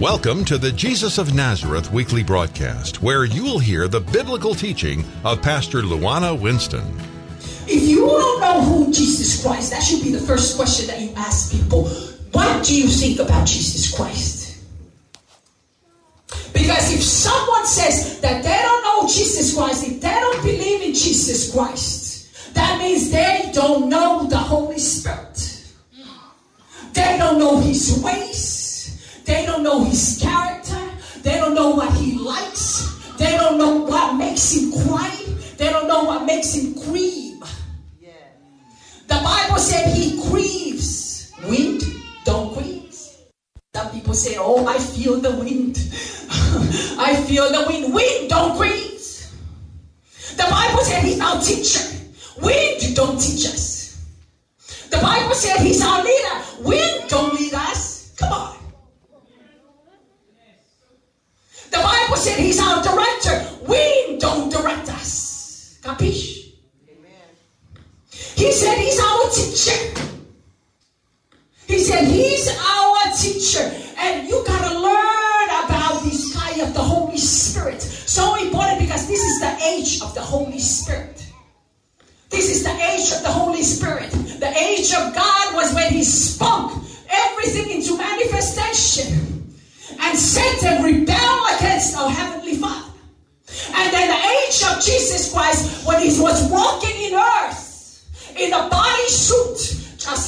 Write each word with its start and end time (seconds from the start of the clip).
Welcome 0.00 0.44
to 0.44 0.58
the 0.58 0.72
Jesus 0.72 1.16
of 1.16 1.32
Nazareth 1.32 1.90
weekly 1.90 2.22
broadcast, 2.22 3.02
where 3.02 3.24
you 3.24 3.44
will 3.44 3.58
hear 3.58 3.88
the 3.88 4.00
biblical 4.00 4.54
teaching 4.54 5.02
of 5.24 5.40
Pastor 5.40 5.80
Luana 5.80 6.38
Winston. 6.38 6.84
If 7.66 7.88
you 7.88 8.00
don't 8.00 8.40
know 8.42 8.60
who 8.60 8.92
Jesus 8.92 9.42
Christ, 9.42 9.70
that 9.70 9.82
should 9.82 10.02
be 10.02 10.12
the 10.12 10.20
first 10.20 10.54
question 10.54 10.88
that 10.88 11.00
you 11.00 11.14
ask 11.16 11.50
people. 11.50 11.88
What 12.32 12.62
do 12.62 12.76
you 12.76 12.88
think 12.88 13.20
about 13.20 13.46
Jesus 13.46 13.96
Christ? 13.96 14.62
Because 16.52 16.92
if 16.92 17.02
someone 17.02 17.64
says 17.64 18.20
that 18.20 18.42
they 18.42 18.58
don't 18.62 18.84
know 18.84 19.08
Jesus 19.08 19.56
Christ, 19.56 19.88
if 19.88 20.02
they 20.02 20.10
don't 20.10 20.42
believe 20.42 20.82
in 20.82 20.92
Jesus 20.92 21.50
Christ, 21.50 22.52
that 22.52 22.78
means 22.78 23.10
they 23.10 23.50
don't 23.54 23.88
know 23.88 24.26
the 24.26 24.36
Holy 24.36 24.78
Spirit. 24.78 25.64
They 26.92 27.16
don't 27.16 27.38
know 27.38 27.60
his 27.60 27.98
ways. 28.04 28.55
They 29.26 29.44
don't 29.44 29.62
know 29.62 29.84
his 29.84 30.18
character. 30.22 30.80
They 31.22 31.34
don't 31.36 31.54
know 31.54 31.70
what 31.70 31.92
he 31.94 32.16
likes. 32.18 32.94
They 33.18 33.32
don't 33.36 33.58
know 33.58 33.82
what 33.82 34.14
makes 34.16 34.52
him 34.54 34.70
cry. 34.70 35.10
They 35.56 35.70
don't 35.70 35.88
know 35.88 36.04
what 36.04 36.24
makes 36.24 36.54
him 36.54 36.74
grieve. 36.74 37.42
The 39.08 39.20
Bible 39.22 39.58
said 39.58 39.94
he 39.94 40.20
grieves. 40.28 41.32
Wind 41.48 41.82
don't 42.24 42.54
grieve. 42.54 42.94
Some 43.74 43.90
people 43.90 44.14
say, 44.14 44.36
Oh, 44.38 44.66
I 44.66 44.78
feel 44.78 45.18
the 45.20 45.32
wind. 45.32 45.76
I 46.98 47.16
feel 47.26 47.50
the 47.50 47.64
wind. 47.68 47.92
Wind 47.94 48.30
don't 48.30 48.56
grieve. 48.56 48.96
The 50.36 50.46
Bible 50.50 50.82
said 50.84 51.02
he's 51.02 51.20
our 51.20 51.40
teacher. 51.40 51.80
Wind 52.42 52.94
don't 52.94 53.18
teach 53.20 53.46
us. 53.46 54.04
The 54.90 54.98
Bible 54.98 55.34
said 55.34 55.58
he's 55.60 55.82
our 55.82 56.04
leader. 56.04 56.42
Wind 56.60 57.08
don't 57.08 57.34
lead 57.34 57.54
us. 57.54 58.14
Come 58.18 58.32
on. 58.32 58.56
The 61.70 61.78
Bible 62.06 62.18
said 62.18 62.38
he's 62.38 62.60
our 62.60 62.80
director. 62.84 63.48
We 63.66 64.16
don't 64.20 64.48
direct 64.48 64.88
us. 64.90 65.80
Capiche? 65.82 66.52
Amen. 66.88 67.10
He 68.12 68.52
said 68.52 68.78
he's 68.78 69.00
our 69.00 69.28
teacher. 69.30 69.85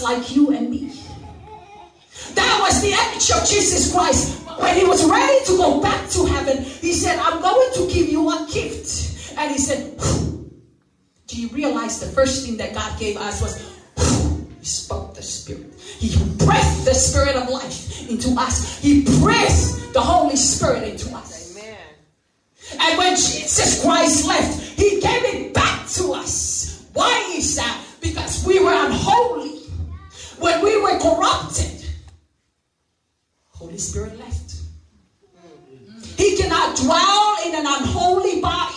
Like 0.09 0.35
you 0.35 0.51
and 0.57 0.71
me. 0.71 0.91
That 2.35 2.59
was 2.65 2.81
the 2.81 2.89
image 2.89 3.31
of 3.31 3.47
Jesus 3.47 3.93
Christ. 3.93 4.41
When 4.59 4.75
he 4.75 4.85
was 4.85 5.05
ready 5.09 5.45
to 5.47 5.57
go 5.57 5.81
back 5.81 6.09
to 6.11 6.25
heaven, 6.25 6.65
he 6.65 6.93
said, 6.93 7.19
I'm 7.19 7.41
going 7.41 7.73
to 7.75 7.93
give 7.93 8.09
you 8.09 8.29
a 8.31 8.47
gift. 8.51 9.35
And 9.37 9.53
he 9.53 9.59
said, 9.59 9.97
Do 11.27 11.41
you 11.41 11.49
realize 11.49 12.01
the 12.01 12.07
first 12.07 12.45
thing 12.45 12.57
that 12.57 12.75
God 12.75 12.99
gave 12.99 13.17
us 13.19 13.41
was 13.43 13.55
he 14.59 14.67
spoke 14.67 15.15
the 15.15 15.23
Spirit. 15.23 15.73
He 15.79 16.17
breathed 16.37 16.85
the 16.85 16.95
Spirit 16.95 17.37
of 17.37 17.49
life 17.49 18.09
into 18.09 18.31
us. 18.41 18.81
He 18.81 19.05
breathed 19.21 19.93
the 19.93 20.01
Holy 20.01 20.37
Spirit 20.37 20.89
into 20.89 21.15
us. 21.15 21.57
Amen. 21.57 21.77
And 22.81 22.99
when 22.99 23.15
Jesus 23.15 23.83
Christ 23.83 24.27
left, 24.27 24.61
he 24.73 25.01
gave 25.01 25.23
it 25.25 25.55
back 25.55 25.87
to 25.91 26.15
us. 26.15 26.89
Why 26.95 27.33
is 27.37 27.57
that? 27.57 27.85
because 28.01 28.45
we 28.47 28.59
were 28.61 28.73
unholy, 28.73 29.48
when 30.41 30.63
we 30.63 30.81
were 30.81 30.99
corrupted, 30.99 31.85
Holy 33.51 33.79
Spirit 33.79 34.19
left. 34.19 34.55
He 36.17 36.37
cannot 36.37 36.77
dwell 36.77 37.37
in 37.47 37.55
an 37.55 37.67
unholy 37.67 38.41
body. 38.41 38.75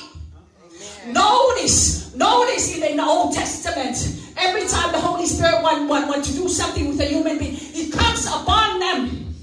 Notice, 1.08 2.14
notice 2.16 2.78
in 2.78 2.98
the 2.98 3.04
Old 3.04 3.34
Testament, 3.34 3.98
every 4.38 4.68
time 4.68 4.92
the 4.92 5.00
Holy 5.00 5.26
Spirit 5.26 5.62
want, 5.64 5.90
want, 5.90 6.08
want 6.08 6.26
to 6.26 6.34
do 6.34 6.48
something 6.48 6.88
with 6.90 7.00
a 7.02 7.06
human 7.06 7.40
being, 7.40 7.58
it 7.58 7.92
comes 7.92 8.26
upon 8.28 8.80
them, 8.80 9.34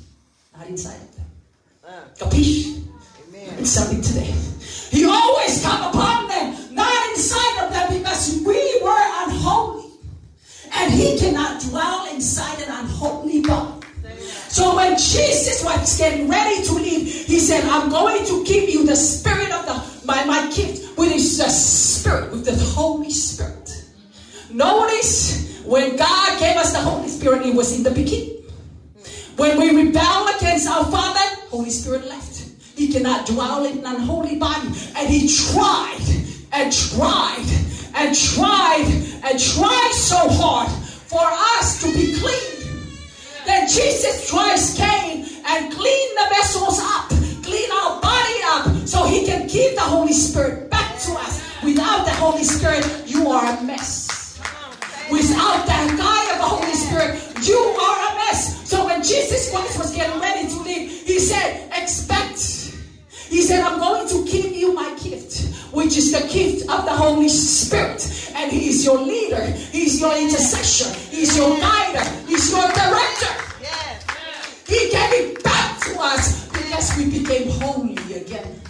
not 0.56 0.68
inside 0.68 1.00
of 1.00 1.16
them. 1.16 1.26
Capiche? 2.16 2.84
It's 3.58 3.70
something 3.70 4.00
today. 4.00 4.34
He 4.90 5.04
always 5.04 5.60
come 5.62 5.82
upon 5.90 6.28
them, 6.28 6.74
not 6.74 7.10
inside 7.10 7.64
of 7.64 7.72
them, 7.72 7.98
because 7.98 8.40
we 8.44 8.80
were 8.82 9.04
unholy. 9.24 9.77
And 10.72 10.92
he 10.92 11.18
cannot 11.18 11.60
dwell 11.62 12.12
inside 12.12 12.60
an 12.62 12.70
unholy 12.70 13.40
body. 13.42 13.86
So 14.48 14.76
when 14.76 14.96
Jesus 14.96 15.62
was 15.62 15.98
getting 15.98 16.28
ready 16.28 16.64
to 16.64 16.72
leave, 16.74 17.26
he 17.26 17.38
said, 17.38 17.64
I'm 17.64 17.90
going 17.90 18.24
to 18.26 18.44
give 18.44 18.68
you 18.68 18.86
the 18.86 18.96
spirit 18.96 19.52
of 19.52 19.66
the 19.66 20.06
my, 20.06 20.24
my 20.24 20.50
gift, 20.52 20.96
which 20.98 21.12
is 21.12 21.36
the 21.36 21.48
spirit, 21.50 22.30
with 22.30 22.46
the 22.46 22.56
Holy 22.56 23.10
Spirit. 23.10 23.84
Notice 24.50 25.62
when 25.64 25.96
God 25.96 26.40
gave 26.40 26.56
us 26.56 26.72
the 26.72 26.80
Holy 26.80 27.08
Spirit, 27.08 27.44
it 27.44 27.54
was 27.54 27.76
in 27.76 27.82
the 27.82 27.90
beginning. 27.90 28.42
When 29.36 29.58
we 29.60 29.84
rebel 29.84 30.28
against 30.36 30.66
our 30.66 30.84
Father, 30.86 31.42
Holy 31.50 31.70
Spirit 31.70 32.06
left. 32.06 32.28
He 32.74 32.90
cannot 32.92 33.26
dwell 33.26 33.64
in 33.66 33.78
an 33.78 33.86
unholy 33.86 34.36
body. 34.36 34.68
And 34.96 35.08
he 35.08 35.28
tried 35.28 36.00
and 36.52 36.72
tried 36.72 37.44
and 37.94 38.16
tried 38.16 38.86
and 39.24 39.38
tried 39.38 39.92
so 39.92 40.28
hard 40.28 40.70
for 41.08 41.24
us 41.58 41.82
to 41.82 41.92
be 41.92 42.18
clean. 42.18 42.58
Then 43.46 43.68
Jesus 43.68 44.30
Christ 44.30 44.76
came 44.76 45.24
and 45.46 45.72
cleaned 45.72 46.16
the 46.16 46.26
vessels 46.30 46.80
up, 46.82 47.08
clean 47.42 47.70
our 47.72 48.00
body 48.00 48.40
up, 48.44 48.86
so 48.86 49.04
he 49.04 49.24
can 49.24 49.46
give 49.46 49.74
the 49.74 49.80
Holy 49.80 50.12
Spirit 50.12 50.70
back 50.70 50.98
to 51.00 51.12
us. 51.12 51.42
Without 51.62 52.04
the 52.04 52.12
Holy 52.12 52.44
Spirit, 52.44 52.84
you 53.06 53.28
are 53.28 53.58
a 53.58 53.62
mess. 53.62 54.38
Without 55.10 55.66
that 55.66 55.96
guy 55.96 56.32
of 56.34 56.38
the 56.38 56.44
Holy 56.44 56.74
Spirit, 56.74 57.18
you 57.48 57.56
are 57.58 58.12
a 58.12 58.14
mess. 58.16 58.68
So 58.68 58.84
when 58.84 59.02
Jesus 59.02 59.50
Christ 59.50 59.78
was 59.78 59.94
getting 59.94 60.20
ready 60.20 60.48
to 60.48 60.60
leave, 60.60 60.90
he 61.06 61.18
said, 61.18 61.70
expect 61.74 62.57
he 63.28 63.42
said, 63.42 63.62
I'm 63.62 63.78
going 63.78 64.08
to 64.08 64.24
give 64.30 64.52
you 64.52 64.74
my 64.74 64.88
gift, 65.02 65.54
which 65.72 65.96
is 65.96 66.12
the 66.12 66.26
gift 66.28 66.62
of 66.70 66.84
the 66.84 66.92
Holy 66.92 67.28
Spirit. 67.28 68.32
And 68.34 68.50
He 68.50 68.68
is 68.68 68.84
your 68.84 68.98
leader, 68.98 69.44
He's 69.72 70.00
your 70.00 70.16
intercessor, 70.16 70.92
He's 71.10 71.36
your 71.36 71.56
guider, 71.58 72.04
He's 72.26 72.50
your 72.50 72.66
director. 72.72 73.48
He 74.66 74.90
gave 74.90 75.12
it 75.12 75.44
back 75.44 75.80
to 75.86 75.98
us 75.98 76.48
because 76.48 76.96
we 76.96 77.18
became 77.18 77.48
holy 77.60 77.96
again. 78.14 78.60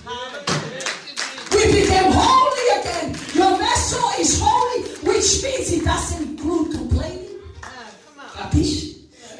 We 1.53 1.67
became 1.73 2.13
holy 2.13 2.81
again. 2.81 3.17
Your 3.35 3.59
vessel 3.59 4.11
is 4.19 4.41
holy, 4.41 4.83
which 5.03 5.43
means 5.43 5.73
it 5.73 5.85
doesn't 5.85 6.23
include 6.29 6.77
complaining. 6.77 7.29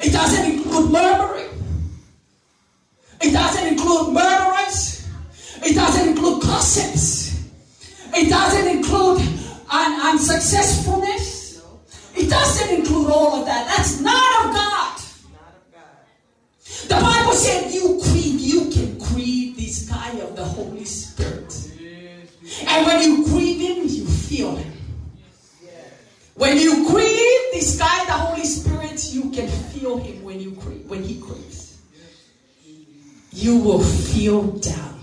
It 0.01 0.13
doesn't 0.13 0.51
include 0.51 0.91
murmuring. 0.91 1.28
Feel 29.71 29.97
him. 29.97 30.23
When 30.23 30.39
you 30.39 30.51
cre- 30.51 30.87
when 30.87 31.03
he 31.03 31.19
creeps. 31.19 31.79
You 33.31 33.57
will 33.59 33.83
feel 33.83 34.43
down. 34.43 34.99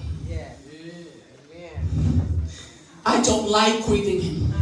I 3.07 3.23
don't 3.23 3.49
like 3.49 3.85
grieving 3.85 4.21
him. 4.21 4.55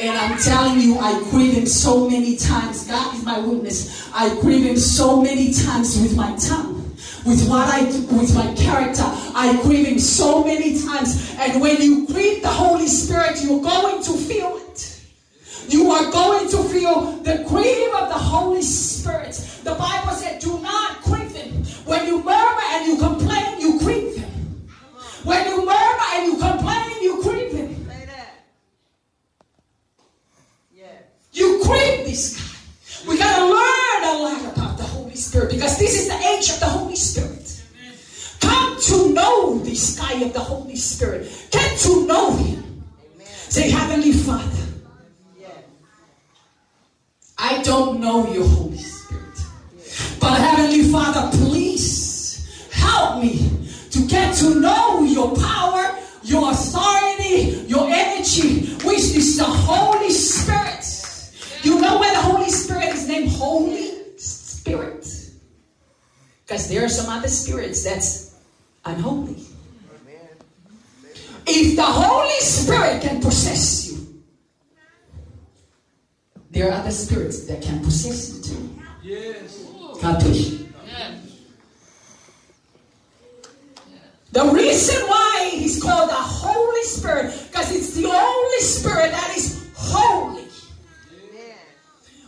And 0.00 0.18
I'm 0.18 0.36
telling 0.36 0.80
you, 0.80 0.98
I 0.98 1.22
grieve 1.30 1.54
him 1.54 1.66
so 1.66 2.10
many 2.10 2.36
times. 2.36 2.88
God 2.88 3.14
is 3.14 3.24
my 3.24 3.38
witness. 3.38 4.10
I 4.12 4.34
grieve 4.40 4.64
him 4.64 4.76
so 4.76 5.22
many 5.22 5.54
times 5.54 5.96
with 6.02 6.16
my 6.16 6.36
tongue. 6.36 6.80
With 7.24 7.48
what 7.48 7.68
I 7.68 7.88
do, 7.88 8.00
with 8.16 8.34
my 8.34 8.52
character. 8.54 9.04
I 9.06 9.60
grieve 9.62 9.86
him 9.86 10.00
so 10.00 10.42
many 10.42 10.76
times. 10.82 11.36
And 11.38 11.60
when 11.60 11.80
you 11.80 12.04
grieve 12.08 12.42
the 12.42 12.48
Holy 12.48 12.88
Spirit, 12.88 13.44
you're 13.44 13.62
going 13.62 14.02
to 14.02 14.12
feel 14.12 14.56
it. 14.56 14.91
You 15.72 15.90
are 15.90 16.10
going 16.12 16.50
to 16.50 16.62
feel 16.64 17.12
the 17.22 17.44
grief 17.48 17.94
of 17.94 18.08
the 18.10 18.18
Holy 18.18 18.60
Spirit. 18.60 19.32
The 19.64 19.74
Bible 19.74 20.12
said, 20.12 20.38
do 20.38 20.60
not 20.60 21.02
grieve 21.02 21.34
him. 21.34 21.64
When 21.86 22.06
you 22.06 22.22
murmur 22.22 22.62
and 22.72 22.86
you 22.86 22.96
complain, 22.98 23.58
you 23.58 23.78
grieve 23.78 24.16
him. 24.16 24.30
When 25.24 25.48
you 25.48 25.64
murmur 25.64 26.06
and 26.12 26.26
you 26.26 26.36
complain, 26.36 27.02
you 27.02 27.22
grieve 27.22 27.52
him. 27.52 27.86
You 31.32 31.62
crave 31.64 32.04
this 32.04 32.36
guy. 32.36 33.08
We 33.08 33.16
gotta 33.16 33.44
learn 33.46 34.04
a 34.04 34.22
lot 34.22 34.52
about 34.52 34.76
the 34.76 34.84
Holy 34.84 35.16
Spirit 35.16 35.50
because 35.50 35.78
this 35.78 35.98
is 35.98 36.08
the 36.08 36.18
age 36.28 36.50
of 36.50 36.60
the 36.60 36.66
Holy 36.66 36.96
Spirit. 36.96 37.62
Come 38.40 38.78
to 38.78 39.14
know 39.14 39.58
this 39.60 39.98
guy 39.98 40.20
of 40.20 40.34
the 40.34 40.40
Holy 40.40 40.76
Spirit. 40.76 41.48
Get 41.50 41.78
to 41.78 42.06
know 42.06 42.36
him. 42.36 42.84
Say, 43.48 43.70
Heavenly 43.70 44.12
Father, 44.12 44.66
I 47.42 47.60
don't 47.62 48.00
know 48.00 48.32
your 48.32 48.46
Holy 48.46 48.76
Spirit. 48.76 49.40
But 50.20 50.40
Heavenly 50.40 50.84
Father, 50.92 51.36
please 51.38 52.68
help 52.70 53.20
me 53.20 53.50
to 53.90 54.06
get 54.06 54.36
to 54.36 54.60
know 54.60 55.02
your 55.02 55.34
power, 55.34 55.98
your 56.22 56.52
authority, 56.52 57.66
your 57.66 57.90
energy, 57.90 58.66
which 58.86 59.16
is 59.18 59.38
the 59.38 59.44
Holy 59.44 60.10
Spirit. 60.10 60.86
You 61.64 61.80
know 61.80 61.98
why 61.98 62.14
the 62.14 62.20
Holy 62.20 62.48
Spirit 62.48 62.94
is 62.94 63.08
named 63.08 63.32
Holy 63.32 64.16
Spirit? 64.18 65.04
Because 66.46 66.68
there 66.68 66.84
are 66.84 66.88
some 66.88 67.10
other 67.10 67.28
spirits 67.28 67.82
that's 67.82 68.36
unholy. 68.84 69.42
If 71.44 71.74
the 71.74 71.82
Holy 71.82 72.38
Spirit 72.38 73.02
can 73.02 73.20
possess 73.20 73.81
there 76.52 76.68
are 76.68 76.72
other 76.72 76.90
spirits 76.90 77.46
that 77.46 77.62
can 77.62 77.80
possess 77.80 78.48
you. 78.50 78.82
Yes. 79.02 79.58
You. 79.60 80.68
The 84.32 84.44
reason 84.46 85.06
why 85.08 85.50
he's 85.52 85.82
called 85.82 86.08
the 86.08 86.14
Holy 86.14 86.82
Spirit, 86.84 87.34
because 87.50 87.74
it's 87.74 87.94
the 87.94 88.06
only 88.06 88.58
spirit 88.60 89.10
that 89.10 89.34
is 89.36 89.70
holy. 89.76 90.42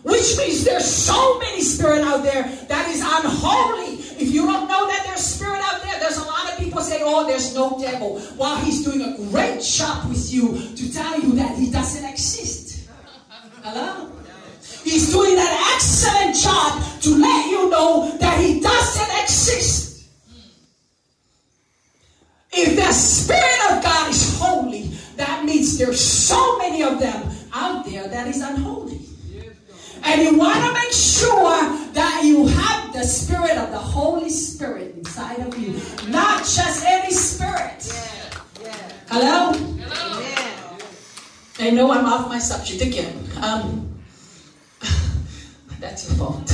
Which 0.03 0.37
means 0.37 0.65
there's 0.65 0.85
so 0.85 1.38
many 1.38 1.62
spirit 1.62 2.03
out 2.03 2.23
there 2.23 2.43
that 2.69 2.88
is 2.91 3.00
unholy. 3.00 3.94
If 4.20 4.32
you 4.32 4.44
don't 4.44 4.69
know 4.69 4.87
that 4.87 5.05
there's 5.06 5.20
spirit 5.20 5.61
out 5.62 5.82
there, 5.82 5.99
there's 5.99 6.19
a 6.19 6.25
lot 6.25 6.53
of 6.53 6.59
people 6.59 6.82
say, 6.82 7.00
oh, 7.03 7.27
there's 7.27 7.55
no 7.55 7.79
devil. 7.81 8.20
While 8.37 8.56
he's 8.56 8.85
doing 8.85 9.00
a 9.00 9.17
great 9.31 9.62
job 9.62 10.09
with 10.09 10.32
you 10.32 10.59
to 10.77 10.93
tell 10.93 11.19
you 11.19 11.32
that 11.37 11.56
he 11.56 11.70
doesn't 11.70 12.05
exist. 12.05 12.87
Hello? 13.62 14.12
He's 14.85 15.11
doing 15.11 15.38
an 15.38 15.47
excellent 15.85 16.35
job 16.35 16.83
to 17.03 17.11
let 17.19 17.51
you 17.51 17.69
know 17.69 18.17
that 18.19 18.41
he 18.41 18.61
doesn't 18.61 19.23
exist. 19.23 20.09
If 22.53 22.77
the 22.77 22.93
Spirit 22.93 23.73
of 23.73 23.83
God 23.83 24.11
is 24.11 24.39
holy, 24.39 24.85
that 25.17 25.45
means 25.45 25.77
there's 25.77 26.01
so 26.01 26.57
many 26.59 26.83
of 26.83 26.99
them 26.99 27.31
out 27.53 27.85
there 27.85 28.09
that 28.09 28.29
is 28.29 28.41
unholy. 28.41 29.01
And 30.05 30.23
you 30.23 30.39
want 30.39 30.57
to 30.57 30.73
make 30.73 30.93
sure 30.93 31.61
that 31.93 32.23
you 32.25 32.47
have 32.47 32.93
the 32.93 33.05
Spirit 33.05 33.59
of 33.59 33.71
the 33.71 33.79
Holy 33.79 34.31
Spirit 34.31 34.95
inside 34.97 35.41
of 35.41 35.59
you, 35.59 35.73
not 36.11 36.41
just 36.41 36.85
any 36.87 37.13
spirit. 37.13 37.83
Hello? 39.09 39.53
I 41.59 41.71
know 41.71 41.91
I'm 41.93 42.07
off 42.07 42.29
my 42.29 42.39
subject 42.39 42.83
again. 42.83 43.29
Um, 43.43 43.94
that's 45.81 46.09
your 46.09 46.17
fault. 46.19 46.50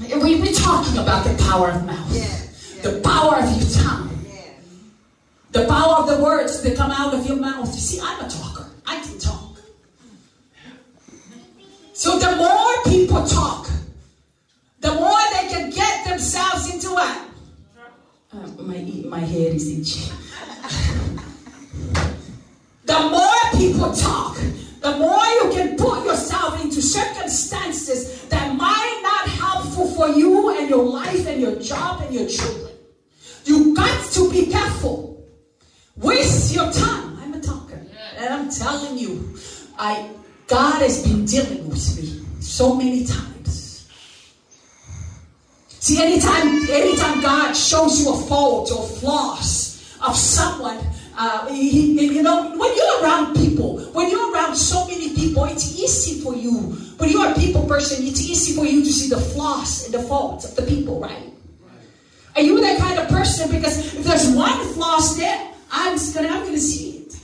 we, 0.22 0.40
we're 0.40 0.52
talking 0.52 0.98
about 0.98 1.24
the 1.24 1.34
power 1.44 1.70
of 1.70 1.84
mouth, 1.84 2.82
the 2.82 3.00
power 3.00 3.36
of 3.36 3.50
your 3.56 3.70
tongue, 3.70 4.10
the 5.52 5.66
power 5.66 5.96
of 5.98 6.08
the 6.08 6.22
words 6.22 6.62
that 6.62 6.76
come 6.76 6.90
out 6.90 7.14
of 7.14 7.26
your 7.26 7.36
mouth. 7.36 7.72
You 7.72 7.80
see, 7.80 8.00
I'm 8.02 8.24
a 8.24 8.28
talker. 8.28 8.66
I 8.86 9.00
can 9.00 9.18
talk. 9.18 9.56
So 11.92 12.18
the 12.18 12.36
more 12.36 12.92
people 12.92 13.24
talk, 13.24 13.68
the 14.80 14.92
more 14.94 15.20
they 15.32 15.48
can 15.48 15.70
get 15.70 16.06
themselves 16.06 16.74
into 16.74 16.90
what? 16.90 17.28
Uh, 18.32 18.62
my, 18.62 18.78
my 19.08 19.20
head 19.20 19.54
is 19.54 19.78
itchy. 19.78 20.10
job 31.64 32.02
and 32.02 32.14
your 32.14 32.28
children. 32.28 32.72
You 33.44 33.74
got 33.74 34.12
to 34.12 34.30
be 34.30 34.46
careful 34.46 35.14
Waste 35.96 36.52
your 36.52 36.72
time. 36.72 37.16
I'm 37.22 37.34
a 37.34 37.40
talker, 37.40 37.80
and 38.16 38.34
I'm 38.34 38.50
telling 38.50 38.98
you, 38.98 39.36
I 39.78 40.10
God 40.48 40.82
has 40.82 41.04
been 41.04 41.24
dealing 41.24 41.68
with 41.68 41.96
me 41.96 42.20
so 42.40 42.74
many 42.74 43.06
times. 43.06 43.88
See, 45.68 46.02
anytime, 46.02 46.68
anytime 46.68 47.20
God 47.20 47.52
shows 47.52 48.02
you 48.02 48.12
a 48.12 48.16
fault 48.22 48.72
or 48.72 48.88
flaws 48.88 49.96
of 50.04 50.16
someone, 50.16 50.80
uh, 51.16 51.46
he, 51.48 51.92
you 52.06 52.22
know, 52.22 52.56
when 52.58 52.76
you're 52.76 53.02
around 53.04 53.36
people, 53.36 53.78
when 53.92 54.10
you're 54.10 54.32
around 54.32 54.56
so 54.56 54.86
many 54.88 55.14
people, 55.14 55.44
it's 55.44 55.78
easy 55.78 56.20
for 56.22 56.34
you. 56.34 56.54
When 56.96 57.08
you're 57.08 57.30
a 57.30 57.34
people 57.34 57.66
person, 57.68 58.04
it's 58.04 58.20
easy 58.20 58.52
for 58.54 58.64
you 58.64 58.82
to 58.82 58.92
see 58.92 59.08
the 59.10 59.20
flaws 59.20 59.84
and 59.84 59.94
the 59.94 60.02
faults 60.02 60.44
of 60.44 60.56
the 60.56 60.62
people, 60.62 61.00
right? 61.00 61.33
Are 62.36 62.42
you 62.42 62.60
that 62.60 62.78
kind 62.78 62.98
of 62.98 63.08
person? 63.08 63.50
Because 63.50 63.78
if 63.94 64.04
there's 64.04 64.34
one 64.34 64.58
flaw 64.74 64.98
there, 65.16 65.52
I'm 65.70 65.96
gonna, 66.12 66.28
I'm 66.28 66.44
gonna 66.44 66.58
see 66.58 66.98
it. 66.98 67.16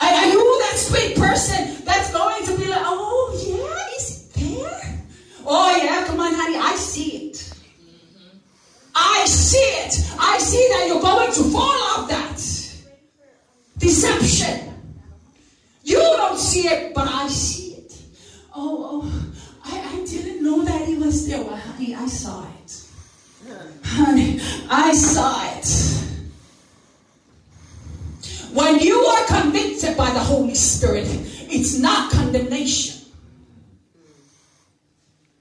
Are 0.00 0.26
you 0.26 0.58
that 0.60 0.76
sweet 0.76 1.16
person 1.16 1.84
that's 1.84 2.12
going 2.12 2.44
to 2.46 2.56
be 2.58 2.66
like, 2.68 2.82
oh 2.82 3.30
yeah, 3.46 3.96
is 3.96 4.28
it 4.36 4.58
there? 4.58 5.04
Oh 5.46 5.76
yeah, 5.76 6.06
come 6.06 6.20
on, 6.20 6.34
honey, 6.34 6.56
I 6.56 6.74
see 6.74 7.28
it. 7.28 7.52
I 8.94 9.24
see 9.26 9.56
it. 9.58 9.94
I 10.18 10.38
see 10.38 10.68
that 10.70 10.86
you're 10.86 11.00
going 11.00 11.32
to 11.32 11.42
fall 11.50 11.62
off 11.62 12.08
that. 12.08 12.40
Deception. 13.78 14.72
You 15.82 15.98
don't 15.98 16.38
see 16.38 16.68
it, 16.68 16.94
but 16.94 17.08
I 17.08 17.28
see 17.28 17.74
it. 17.74 18.02
Oh, 18.54 19.02
oh, 19.04 19.32
I, 19.64 19.96
I 19.96 20.04
didn't 20.06 20.42
know 20.42 20.64
that 20.64 20.86
he 20.86 20.96
was 20.96 21.26
there. 21.26 21.42
Well, 21.42 21.56
honey, 21.56 21.94
I 21.94 22.06
saw 22.06 22.46
it. 22.62 22.83
Honey, 23.84 24.40
I 24.70 24.94
saw 24.94 25.42
it. 25.58 25.66
When 28.52 28.78
you 28.78 28.96
are 28.96 29.26
convicted 29.26 29.96
by 29.96 30.10
the 30.10 30.20
Holy 30.20 30.54
Spirit, 30.54 31.06
it's 31.50 31.78
not 31.78 32.12
condemnation. 32.12 33.04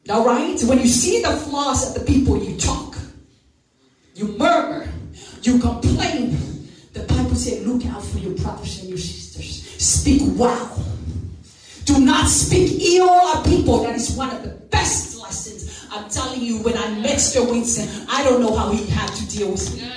All 0.10 0.26
right? 0.26 0.62
When 0.64 0.80
you 0.80 0.88
see 0.88 1.22
the 1.22 1.32
flaws 1.32 1.88
of 1.88 1.94
the 1.94 2.12
people, 2.12 2.44
you 2.44 2.58
talk, 2.58 2.98
you 4.16 4.36
murmur, 4.38 4.88
you 5.44 5.60
complain. 5.60 6.38
The 6.94 7.04
Bible 7.04 7.36
said, 7.36 7.66
look 7.66 7.86
out 7.86 8.04
for 8.04 8.20
your 8.20 8.34
brothers 8.34 8.80
and 8.82 8.90
your 8.90 8.98
sisters. 8.98 9.64
Speak 9.82 10.22
well. 10.38 10.84
Do 11.86 12.00
not 12.00 12.28
speak 12.28 12.82
ill 12.82 13.10
of 13.10 13.46
people. 13.46 13.84
That 13.84 13.96
is 13.96 14.16
one 14.16 14.30
of 14.32 14.44
the 14.44 14.50
best. 14.50 15.13
I'm 15.94 16.10
telling 16.10 16.42
you, 16.42 16.58
when 16.64 16.76
I 16.76 16.90
met 17.02 17.18
Mr. 17.18 17.48
Winston, 17.48 18.08
I 18.10 18.24
don't 18.24 18.42
know 18.42 18.56
how 18.56 18.72
he 18.72 18.84
had 18.88 19.14
to 19.14 19.30
deal 19.30 19.52
with 19.52 19.76
me. 19.76 19.88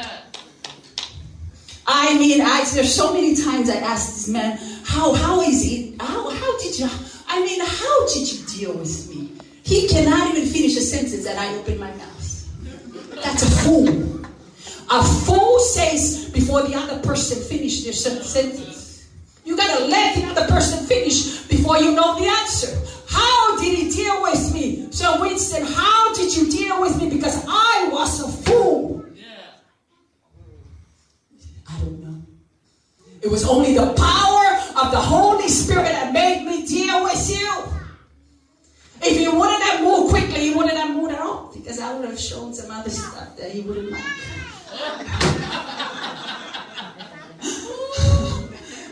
I 1.87 2.19
mean, 2.19 2.43
I, 2.43 2.65
there's 2.75 2.95
so 2.95 3.15
many 3.15 3.35
times 3.35 3.71
I 3.71 3.77
asked 3.77 4.15
this 4.15 4.29
man, 4.29 4.59
how, 4.85 5.15
how 5.15 5.41
is 5.41 5.65
it? 5.65 5.99
How, 5.99 6.29
how 6.29 6.59
did 6.59 6.79
you, 6.79 6.89
I 7.29 7.41
mean, 7.41 7.61
how 7.65 8.07
did 8.09 8.31
you 8.31 8.47
deal 8.47 8.77
with 8.77 9.09
me? 9.09 9.33
He 9.63 9.89
cannot 9.89 10.35
even 10.35 10.47
finish 10.47 10.77
a 10.77 10.83
sentence 10.83 11.25
and 11.25 11.39
I 11.39 11.55
open 11.55 11.79
my 11.79 11.91
mouth. 11.93 13.25
That's 13.25 13.43
a 13.43 13.51
fool. 13.63 14.27
A 14.91 15.03
fool 15.03 15.59
says 15.61 16.29
before 16.29 16.63
the 16.63 16.75
other 16.77 16.99
person 17.01 17.43
finishes 17.43 17.85
their 18.05 18.23
sentence. 18.23 19.09
You 19.47 19.57
gotta 19.57 19.87
let 19.87 20.15
the 20.15 20.27
other 20.27 20.47
person 20.47 20.85
finish 20.85 21.43
before 21.45 21.79
you 21.79 21.93
know 21.93 22.19
the 22.19 22.27
answer. 22.27 22.86
How 23.17 23.57
did 23.59 23.79
he 23.79 23.91
deal 23.91 24.23
with 24.23 24.53
me? 24.53 24.89
So, 24.91 25.17
said, 25.39 25.63
How 25.65 26.13
did 26.15 26.37
you 26.37 26.51
deal 26.51 26.81
with 26.81 27.01
me? 27.01 27.09
Because 27.09 27.43
I 27.49 27.89
was 27.93 28.21
a 28.21 28.29
fool. 28.45 29.05
I 31.69 31.79
don't 31.81 32.01
know. 32.03 32.23
It 33.23 33.31
was 33.31 33.47
only 33.49 33.75
the 33.75 33.93
power 33.95 34.47
of 34.83 34.91
the 34.93 35.01
Holy 35.01 35.49
Spirit 35.49 35.85
that 35.85 36.13
made 36.13 36.45
me 36.47 36.67
deal 36.67 37.03
with 37.05 37.31
you. 37.31 37.53
If 39.03 39.19
he 39.19 39.29
wouldn't 39.29 39.63
have 39.63 39.83
moved 39.83 40.11
quickly, 40.11 40.49
he 40.49 40.55
wouldn't 40.55 40.77
have 40.77 40.95
moved 40.95 41.13
at 41.13 41.21
all. 41.21 41.51
Because 41.55 41.81
I 41.81 41.95
would 41.95 42.09
have 42.09 42.19
shown 42.21 42.53
some 42.55 42.71
other 42.71 42.91
stuff 42.91 43.37
that 43.37 43.51
he 43.51 43.61
wouldn't 43.63 43.91
like. 43.91 44.01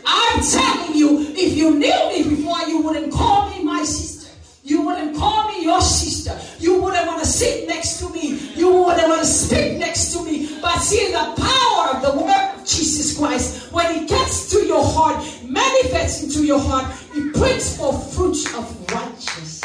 I'm 0.07 0.41
telling 0.41 0.95
you, 0.97 1.19
if 1.35 1.55
you 1.57 1.71
knew 1.71 2.09
me 2.09 2.23
before, 2.35 2.59
you 2.67 2.81
wouldn't 2.81 3.11
call 3.13 3.49
me 3.49 3.63
my 3.63 3.83
sister. 3.83 4.14
Your 5.65 5.81
sister. 5.81 6.39
You 6.59 6.81
wouldn't 6.81 7.07
want 7.07 7.21
to 7.21 7.27
sit 7.27 7.67
next 7.67 7.99
to 7.99 8.09
me. 8.09 8.37
You 8.55 8.71
wouldn't 8.71 9.07
want 9.07 9.21
to 9.21 9.27
speak 9.27 9.77
next 9.77 10.13
to 10.13 10.23
me. 10.23 10.57
But 10.61 10.77
see, 10.79 11.11
the 11.11 11.33
power 11.35 11.95
of 11.95 12.01
the 12.01 12.23
word 12.23 12.55
of 12.55 12.65
Jesus 12.65 13.17
Christ, 13.17 13.73
when 13.73 13.85
it 14.03 14.07
gets 14.07 14.49
to 14.51 14.65
your 14.65 14.83
heart, 14.83 15.17
manifests 15.43 16.23
into 16.23 16.45
your 16.45 16.59
heart, 16.59 16.85
it 17.13 17.33
brings 17.33 17.75
forth 17.75 18.13
fruits 18.15 18.45
of 18.55 18.65
righteousness 18.93 19.61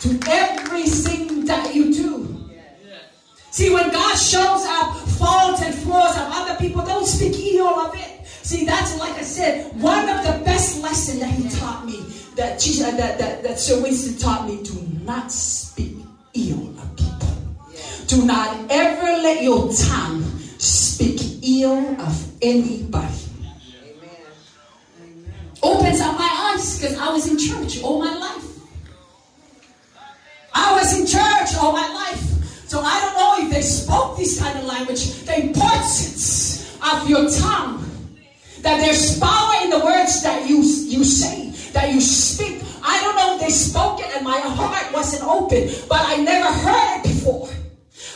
to 0.00 0.20
everything 0.28 1.44
that 1.46 1.74
you 1.74 1.92
do. 1.92 2.48
See, 3.50 3.70
when 3.74 3.90
God 3.90 4.14
shows 4.16 4.64
up 4.66 4.96
faults 5.18 5.62
and 5.62 5.74
flaws 5.74 6.16
of 6.16 6.28
other 6.30 6.54
people, 6.60 6.84
don't 6.84 7.06
speak 7.06 7.34
ill 7.54 7.66
of 7.66 7.94
it. 7.94 8.26
See, 8.26 8.64
that's 8.64 8.96
like 8.98 9.14
I 9.14 9.22
said, 9.22 9.74
one 9.80 10.08
of 10.08 10.24
the 10.24 10.44
best 10.44 10.82
lessons 10.82 11.20
that 11.20 11.30
he 11.30 11.48
taught 11.58 11.84
me, 11.84 12.04
that 12.38 12.60
Jesus, 12.60 12.86
that, 12.96 13.18
that, 13.18 13.42
that 13.42 13.58
Sir 13.58 13.82
Winston 13.82 14.16
taught 14.16 14.46
me, 14.46 14.62
do 14.62 14.80
not 15.02 15.32
speak 15.32 15.96
ill 16.34 16.68
of 16.78 16.96
people. 16.96 17.36
Do 18.06 18.24
not 18.24 18.70
ever 18.70 19.22
let 19.22 19.42
your 19.42 19.72
tongue 19.74 20.22
speak 20.56 21.20
ill 21.42 22.00
of 22.00 22.32
anybody. 22.40 23.12
Opens 25.60 26.00
up 26.00 26.16
my 26.16 26.54
eyes 26.54 26.78
because 26.78 26.96
I 26.96 27.10
was 27.10 27.26
in 27.28 27.36
church 27.36 27.82
all 27.82 27.98
my 27.98 28.14
life. 28.14 28.44
I 30.54 30.74
was 30.74 30.96
in 30.96 31.06
church 31.06 31.56
all 31.60 31.72
my 31.72 31.88
life. 31.92 32.22
So 32.68 32.80
I 32.80 33.00
don't 33.00 33.14
know 33.14 33.46
if 33.48 33.52
they 33.52 33.62
spoke 33.62 34.16
this 34.16 34.38
kind 34.38 34.56
of 34.56 34.64
language. 34.64 35.24
The 35.24 35.40
importance 35.40 36.78
of 36.80 37.10
your 37.10 37.28
tongue. 37.30 37.84
That 38.60 38.80
there's 38.80 39.18
power 39.18 39.64
in 39.64 39.70
the 39.70 39.80
words 39.84 40.22
that 40.22 40.48
you, 40.48 40.58
you 40.58 41.02
say, 41.04 41.47
that 41.72 41.92
you 41.92 42.00
speak. 42.00 42.62
I 42.82 43.00
don't 43.02 43.16
know 43.16 43.34
if 43.34 43.40
they 43.40 43.50
spoke 43.50 44.00
it 44.00 44.14
and 44.14 44.24
my 44.24 44.38
heart 44.38 44.92
wasn't 44.92 45.24
open, 45.24 45.70
but 45.88 46.00
I 46.00 46.16
never 46.16 46.52
heard 46.52 46.98
it 46.98 47.02
before. 47.04 47.48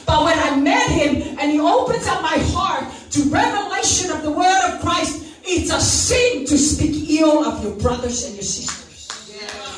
But 0.06 0.24
when 0.24 0.38
I 0.38 0.56
met 0.56 0.88
him 0.90 1.38
and 1.38 1.50
he 1.50 1.60
opens 1.60 2.06
up 2.06 2.22
my 2.22 2.38
heart 2.54 2.84
to 3.10 3.22
revelation 3.24 4.10
of 4.10 4.22
the 4.22 4.30
word 4.30 4.60
of 4.70 4.80
Christ, 4.80 5.26
it's 5.44 5.72
a 5.72 5.80
sin 5.80 6.46
to 6.46 6.58
speak 6.58 7.20
ill 7.20 7.44
of 7.44 7.62
your 7.62 7.74
brothers 7.76 8.24
and 8.24 8.34
your 8.34 8.44
sisters. 8.44 9.08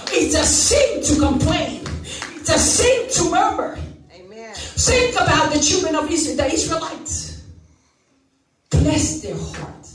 It's 0.08 0.34
a 0.34 0.44
sin 0.44 1.02
to 1.02 1.20
complain. 1.20 1.82
It's 2.36 2.50
a 2.50 2.58
sin 2.58 3.08
to 3.10 3.30
murmur. 3.30 3.78
Amen. 4.14 4.54
Think 4.54 5.14
about 5.16 5.52
the 5.52 5.60
children 5.60 5.94
of 5.96 6.10
Israel, 6.10 6.36
the 6.36 6.52
Israelites. 6.52 7.42
Bless 8.70 9.22
their 9.22 9.36
heart. 9.36 9.86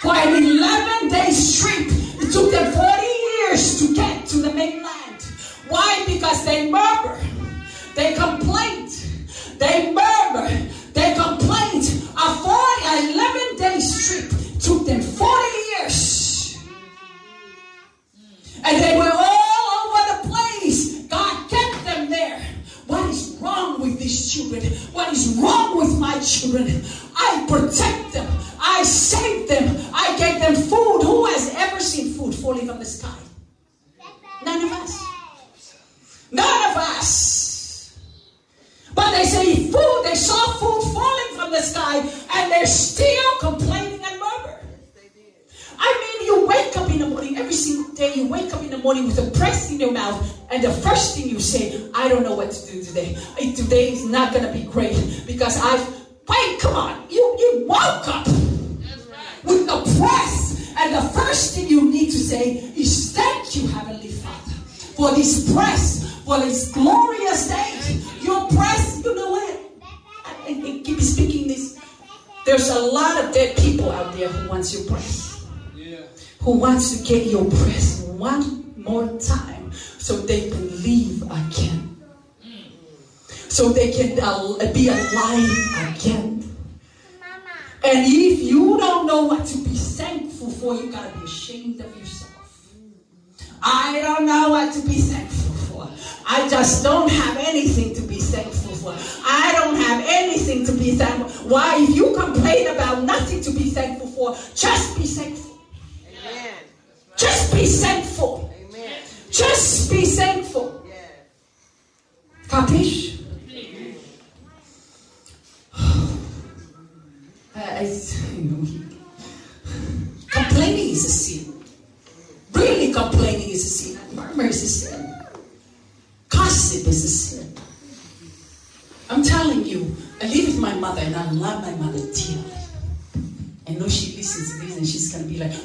For 0.00 0.14
an 0.14 0.44
11 0.44 0.93
day 1.14 1.30
trip, 1.30 1.86
it 2.22 2.32
took 2.32 2.50
them 2.50 2.72
40 2.72 3.06
years 3.06 3.78
to 3.78 3.94
get 3.94 4.26
to 4.26 4.38
the 4.38 4.52
mainland. 4.52 5.22
Why? 5.68 6.04
Because 6.06 6.44
they 6.44 6.70
murmur, 6.70 7.18
they 7.94 8.14
complain, 8.14 8.88
they 9.58 9.92
murmur, 9.92 10.48
they 10.92 11.14
complained. 11.14 11.86
A 12.16 12.26
40, 12.34 13.14
11 13.14 13.56
day 13.62 13.78
trip 14.04 14.26
took 14.58 14.86
them 14.86 15.00
40 15.00 15.42
years. 15.78 16.58
And 18.64 18.82
they 18.82 18.96
were 18.96 19.12
all 19.14 19.66
over 19.86 20.02
the 20.10 20.28
place. 20.30 21.06
God 21.06 21.50
kept 21.50 21.84
them 21.84 22.10
there. 22.10 22.40
What 22.86 23.08
is 23.10 23.38
wrong 23.40 23.80
with 23.80 23.98
these 24.00 24.32
children? 24.32 24.62
What 24.92 25.12
is 25.12 25.38
wrong 25.38 25.76
with 25.76 25.98
my 25.98 26.18
children? 26.20 26.82
I 27.16 27.46
protect 27.48 28.12
them. 28.12 28.26
I 28.60 28.82
save 28.82 29.48
them. 29.48 29.76
I 29.92 30.16
gave 30.18 30.40
them 30.40 30.54
food. 30.54 31.02
Who 31.02 31.26
has 31.26 31.54
ever 31.54 31.80
seen 31.80 32.14
food 32.14 32.34
falling 32.34 32.66
from 32.66 32.78
the 32.78 32.84
sky? 32.84 33.18
None 34.44 34.64
of 34.64 34.72
us. 34.72 35.04
None 36.30 36.70
of 36.70 36.76
us. 36.76 37.98
But 38.94 39.10
they 39.12 39.24
say 39.24 39.70
food, 39.70 40.02
they 40.04 40.14
saw 40.14 40.52
food 40.54 40.92
falling 40.92 41.36
from 41.36 41.50
the 41.50 41.60
sky 41.60 41.98
and 42.34 42.52
they're 42.52 42.66
still 42.66 43.38
complaining 43.40 44.00
and 44.04 44.20
murmur. 44.20 44.60
I 45.78 46.18
mean, 46.18 46.26
you 46.26 46.46
wake 46.46 46.76
up 46.76 46.90
in 46.90 46.98
the 47.00 47.08
morning, 47.08 47.36
every 47.36 47.54
single 47.54 47.92
day, 47.94 48.14
you 48.14 48.28
wake 48.28 48.52
up 48.54 48.62
in 48.62 48.70
the 48.70 48.78
morning 48.78 49.06
with 49.06 49.18
a 49.18 49.30
press 49.36 49.70
in 49.70 49.80
your 49.80 49.90
mouth, 49.92 50.22
and 50.50 50.62
the 50.62 50.70
first 50.70 51.16
thing 51.16 51.28
you 51.28 51.40
say, 51.40 51.90
I 51.94 52.08
don't 52.08 52.22
know 52.22 52.34
what 52.36 52.52
to 52.52 52.72
do 52.72 52.82
today. 52.82 53.16
Today 53.56 53.92
is 53.92 54.04
not 54.04 54.32
going 54.32 54.44
to 54.44 54.52
be 54.52 54.64
great 54.64 55.24
because 55.26 55.60
I've. 55.60 56.03
Wait, 56.28 56.60
come 56.60 56.74
on. 56.74 57.06
You, 57.10 57.36
you 57.38 57.64
woke 57.68 58.08
up 58.08 58.26
with 59.44 59.66
the 59.66 59.98
press, 59.98 60.72
and 60.78 60.94
the 60.94 61.02
first 61.10 61.54
thing 61.54 61.68
you 61.68 61.90
need 61.90 62.06
to 62.10 62.18
say 62.18 62.54
is, 62.76 63.12
Thank 63.12 63.54
you, 63.56 63.68
Heavenly 63.68 64.08
Father, 64.08 64.52
for 64.96 65.12
this 65.14 65.52
press, 65.52 66.10
for 66.24 66.38
this 66.40 66.72
glorious 66.72 67.48
day. 67.48 68.00
Your 68.22 68.48
press, 68.48 69.02
you 69.04 69.14
know 69.14 69.30
what? 69.32 69.60
I, 70.24 70.34
I- 70.48 70.62
I 70.64 70.82
keep 70.84 71.00
speaking 71.00 71.48
this. 71.48 71.78
There's 72.46 72.68
a 72.70 72.78
lot 72.80 73.22
of 73.24 73.32
dead 73.32 73.56
people 73.56 73.90
out 73.90 74.14
there 74.14 74.28
who 74.28 74.48
wants 74.48 74.72
your 74.74 74.84
press 74.90 75.46
who 76.40 76.52
wants 76.58 76.96
to 76.98 77.04
get 77.08 77.26
your 77.26 77.44
press 77.46 78.02
one 78.02 78.74
more 78.76 79.06
time 79.18 79.72
so 79.72 80.16
they 80.16 80.50
believe 80.50 81.22
again. 81.22 81.93
So 83.54 83.68
they 83.68 83.92
can 83.92 84.18
uh, 84.18 84.72
be 84.72 84.88
alive 84.88 85.94
again. 85.94 86.42
And 87.84 87.98
if 88.04 88.40
you 88.40 88.76
don't 88.78 89.06
know 89.06 89.26
what 89.26 89.46
to 89.46 89.58
be 89.58 89.76
thankful 89.76 90.50
for, 90.50 90.74
you 90.74 90.90
gotta 90.90 91.16
be 91.16 91.24
ashamed 91.24 91.80
of 91.80 91.96
yourself. 91.96 92.74
I 93.62 94.00
don't 94.02 94.26
know 94.26 94.48
what 94.48 94.74
to 94.74 94.80
be 94.80 94.94
thankful 94.94 95.54
for. 95.54 95.88
I 96.28 96.48
just 96.48 96.82
don't 96.82 97.08
have 97.08 97.36
anything 97.46 97.94
to 97.94 98.00
be 98.02 98.16
thankful 98.16 98.74
for. 98.74 98.96
I 99.24 99.52
don't 99.52 99.76
have 99.76 100.04
anything 100.04 100.66
to 100.66 100.72
be 100.72 100.96
thankful. 100.96 101.48
Why? 101.48 101.76
If 101.78 101.94
you 101.94 102.12
complain 102.12 102.66
about 102.66 103.04
nothing 103.04 103.40
to 103.42 103.52
be 103.52 103.70
thankful 103.70 104.08
for, 104.08 104.34
just 104.56 104.98
be 104.98 105.04
thankful. 105.04 105.58
Amen. 106.26 106.54
Just 107.16 107.54
be 107.54 107.66
thankful. 107.66 108.52
Amen. 108.52 109.00
Just 109.30 109.92
be 109.92 110.04
thankful. 110.06 110.84
I- 112.50 113.03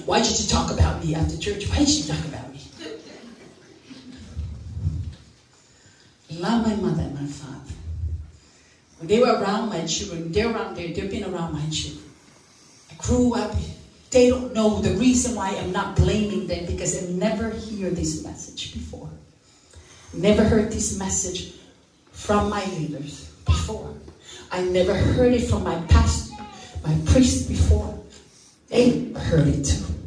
Why 0.10 0.24
did 0.24 0.40
you 0.40 0.48
talk 0.48 0.72
about 0.72 1.06
me 1.06 1.14
after 1.14 1.38
church? 1.38 1.70
Why 1.70 1.78
did 1.78 1.90
you 1.90 2.12
talk 2.12 2.26
about 2.26 2.52
me? 2.52 2.60
Love 6.32 6.66
my 6.66 6.76
mother 6.78 7.04
and 7.04 7.14
my 7.14 7.28
father. 7.28 7.74
When 8.98 9.08
they 9.08 9.20
were 9.20 9.40
around 9.40 9.70
my 9.70 9.86
children, 9.86 10.32
they're 10.32 10.52
around 10.52 10.78
there, 10.78 10.88
they've 10.88 11.12
been 11.12 11.32
around 11.32 11.54
my 11.54 11.64
children. 11.70 12.10
I 12.90 12.96
grew 12.96 13.36
up, 13.36 13.54
they 14.10 14.30
don't 14.30 14.52
know 14.52 14.82
the 14.82 14.98
reason 14.98 15.36
why 15.36 15.50
I'm 15.52 15.72
not 15.72 15.96
blaming 15.96 16.48
them 16.48 16.66
because 16.66 17.00
they 17.00 17.14
never 17.14 17.52
hear 17.52 17.92
this 17.92 18.24
message 18.24 18.74
before. 18.74 19.12
Never 20.12 20.44
heard 20.44 20.72
this 20.72 20.98
message 20.98 21.54
from 22.14 22.50
my 22.50 22.66
leaders 22.66 23.30
before. 23.46 23.94
I 24.52 24.64
never 24.64 24.96
heard 24.96 25.34
it 25.34 25.48
from 25.48 25.64
my 25.64 25.80
pastor, 25.82 26.34
my 26.84 26.98
priest 27.06 27.48
before. 27.48 27.96
They 28.70 29.14
heard 29.14 29.48
it 29.48 29.66
too. 29.66 29.99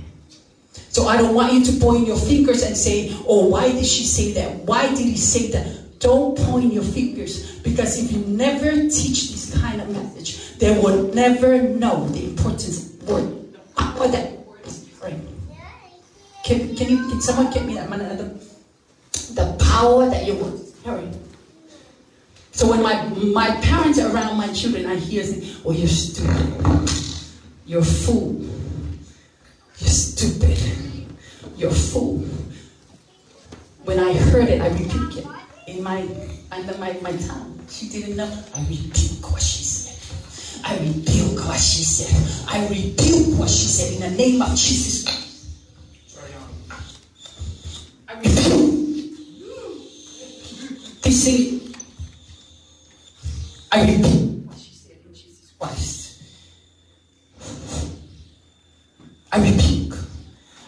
So 0.93 1.09
I 1.09 1.17
don't 1.17 1.35
want 1.35 1.55
you 1.55 1.65
to 1.65 1.73
point 1.81 2.07
your 2.07 2.19
fingers 2.19 2.63
and 2.63 2.77
say, 2.77 3.17
oh, 3.27 3.49
why 3.49 3.73
did 3.73 3.87
she 3.87 4.05
say 4.05 4.33
that? 4.35 4.57
Why 4.67 4.89
did 4.89 4.99
he 4.99 5.17
say 5.17 5.51
that? 5.53 5.99
Don't 6.01 6.37
point 6.37 6.71
your 6.71 6.83
fingers 6.83 7.61
because 7.61 7.97
if 7.99 8.13
you 8.13 8.19
never 8.27 8.71
teach 8.91 9.31
this 9.31 9.59
kind 9.59 9.81
of 9.81 9.89
message, 9.89 10.59
they 10.59 10.79
will 10.79 11.13
never 11.15 11.63
know 11.63 12.07
the 12.09 12.25
importance 12.25 12.69
of 12.69 13.09
word. 13.09 13.57
Ah, 13.79 13.95
what 13.97 14.13
that. 14.13 14.37
Right? 15.03 15.17
Can, 16.45 16.77
can 16.77 16.91
you 16.91 17.09
can 17.09 17.23
someone 17.23 17.51
get 17.53 17.65
me 17.65 17.75
that 17.75 17.89
money? 17.89 18.05
Uh, 18.05 18.15
the, 18.15 18.25
the 19.33 19.57
power 19.65 20.11
that 20.11 20.27
you 20.27 20.35
want. 20.35 20.61
Hurry. 20.85 21.09
So 22.51 22.69
when 22.69 22.83
my 22.83 23.03
my 23.33 23.61
parents 23.63 23.99
are 23.99 24.15
around 24.15 24.37
my 24.37 24.53
children, 24.53 24.87
I 24.87 24.97
hear 24.97 25.25
say, 25.25 25.57
"Oh, 25.65 25.73
you're 25.73 25.89
stupid. 25.89 26.91
You're 27.65 27.81
a 27.81 27.85
fool. 27.85 28.45
You're 29.79 29.89
stupid. 29.89 30.62
You're 31.63 31.71
a 31.71 31.75
fool." 31.75 32.19
When 33.85 34.01
I 34.01 34.13
heard 34.15 34.49
it, 34.49 34.61
I 34.61 34.67
rebuked 34.67 35.19
it 35.19 35.27
in 35.69 35.81
my 35.81 36.03
under 36.51 36.77
my, 36.79 36.93
my 37.03 37.13
tongue. 37.17 37.61
She 37.69 37.89
didn't 37.89 38.17
know. 38.17 38.27
I 38.55 38.61
rebuke 38.63 39.31
what 39.31 39.41
she 39.41 39.63
said. 39.63 39.95
I 40.65 40.77
rebuke 40.79 41.39
what 41.47 41.61
she 41.61 41.85
said. 41.85 42.11
I 42.49 42.67
rebuke 42.67 43.39
what 43.39 43.49
she 43.49 43.67
said 43.67 43.95
in 43.95 44.01
the 44.11 44.17
name 44.17 44.43
of 44.43 44.51
Jesus. 44.57 45.05
Christ. 46.19 46.99
I 48.09 48.15
rebuke. 48.15 49.15
They 51.03 51.11
say, 51.13 51.61
I 53.71 53.83
rebuke 53.87 54.47
what 54.49 54.59
she 54.59 54.75
said 54.75 54.97
in 55.07 55.15
Jesus 55.15 55.53
Christ. 55.61 56.23
I 59.31 59.39
rebuke. 59.39 59.97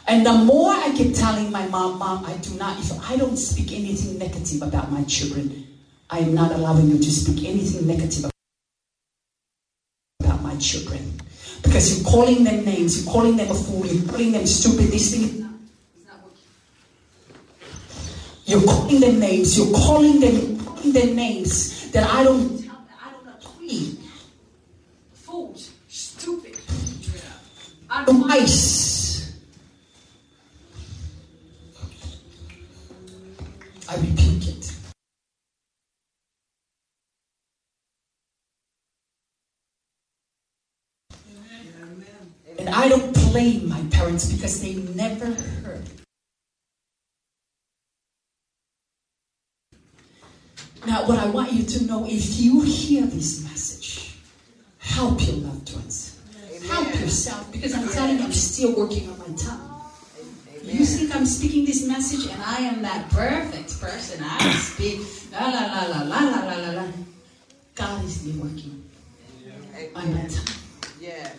And 0.07 0.25
the 0.25 0.33
more 0.33 0.64
I 0.95 0.97
keep 0.97 1.13
telling 1.13 1.51
my 1.51 1.67
mom, 1.67 1.99
Mom, 1.99 2.25
I 2.25 2.37
do 2.37 2.55
not, 2.55 2.79
if 2.79 3.11
I 3.11 3.17
don't 3.17 3.37
speak 3.37 3.73
anything 3.73 4.17
negative 4.17 4.63
about 4.63 4.93
my 4.93 5.03
children, 5.05 5.67
I 6.09 6.21
am 6.21 6.35
not 6.35 6.53
allowing 6.53 6.89
you 6.89 6.99
to 6.99 7.11
speak 7.11 7.49
anything 7.49 7.85
negative 7.85 8.31
about 10.21 10.41
my 10.41 10.55
children. 10.59 11.21
Because 11.65 11.99
you're 11.99 12.09
calling 12.09 12.45
them 12.45 12.65
names, 12.65 13.03
you're 13.03 13.13
calling 13.13 13.37
them 13.37 13.51
a 13.51 13.55
fool, 13.55 13.85
you're 13.85 14.09
calling 14.09 14.31
them 14.31 14.47
stupid. 14.47 14.93
This 14.93 15.11
thing 15.11 15.25
is 15.25 15.41
not, 15.41 15.51
it's 15.97 16.07
not 16.07 16.23
working. 16.23 16.39
You're 18.45 18.63
calling 18.63 19.01
them 19.01 19.19
names, 19.19 19.59
you're 19.59 19.75
calling 19.75 20.21
them, 20.21 20.65
calling 20.65 20.93
them 20.93 21.17
names 21.17 21.91
that 21.91 22.09
I 22.09 22.23
don't, 22.23 22.71
I 23.03 23.11
don't 23.11 23.57
agree. 23.57 23.99
Fools, 25.13 25.73
stupid. 25.89 26.55
I 42.85 42.89
don't 42.91 43.15
blame 43.33 43.71
my 43.71 43.81
parents 43.91 44.31
because 44.31 44.61
they 44.61 44.75
never 44.75 45.25
heard. 45.65 45.89
Now, 50.87 51.09
what 51.09 51.19
I 51.19 51.31
want 51.31 51.55
you 51.55 51.63
to 51.65 51.85
know 51.85 52.05
if 52.07 52.39
you 52.39 52.61
hear 52.61 53.07
this 53.07 53.43
message, 53.43 54.19
help 54.81 55.27
your 55.27 55.37
loved 55.37 55.75
ones, 55.75 56.21
help 56.69 56.89
yourself 57.01 57.51
because 57.51 57.73
I'm 57.73 57.89
telling 57.89 58.19
you, 58.19 58.25
I'm 58.25 58.33
still 58.35 58.77
working 58.77 59.09
on 59.09 59.19
my 59.19 59.35
tongue. 59.35 59.81
You 60.63 60.85
think 60.85 61.17
I'm 61.17 61.25
speaking 61.25 61.65
this 61.65 61.89
message 61.89 62.31
and 62.31 62.43
I 62.43 62.59
am 62.69 62.83
that 62.83 63.09
perfect 63.09 63.81
person. 63.81 64.23
I 64.23 64.53
speak 64.57 65.01
la 65.33 65.49
la 65.49 65.65
la 65.73 65.85
la 65.87 66.03
la 66.03 66.21
la 66.21 66.57
la 66.57 66.71
la. 66.83 66.87
God 67.77 68.05
is 68.05 68.21
still 68.21 68.43
working 68.43 68.85
on 69.95 70.13
my 70.13 70.29
tongue. 70.29 70.57
Yeah. 71.01 71.31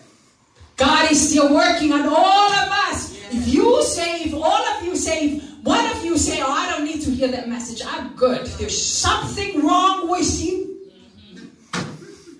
God 0.77 1.11
is 1.11 1.29
still 1.29 1.53
working 1.53 1.91
on 1.93 2.05
all 2.07 2.51
of 2.51 2.69
us. 2.89 3.13
If 3.31 3.47
you 3.47 3.83
say, 3.83 4.23
if 4.23 4.33
all 4.33 4.65
of 4.75 4.83
you 4.83 4.95
say, 4.95 5.39
one 5.63 5.85
of 5.91 6.03
you 6.03 6.17
say, 6.17 6.41
oh, 6.41 6.51
I 6.51 6.69
don't 6.71 6.85
need 6.85 7.01
to 7.01 7.11
hear 7.11 7.27
that 7.29 7.47
message, 7.49 7.81
I'm 7.85 8.15
good. 8.15 8.45
There's 8.59 8.79
something 8.79 9.65
wrong 9.65 10.09
with 10.09 10.41
you. 10.41 10.91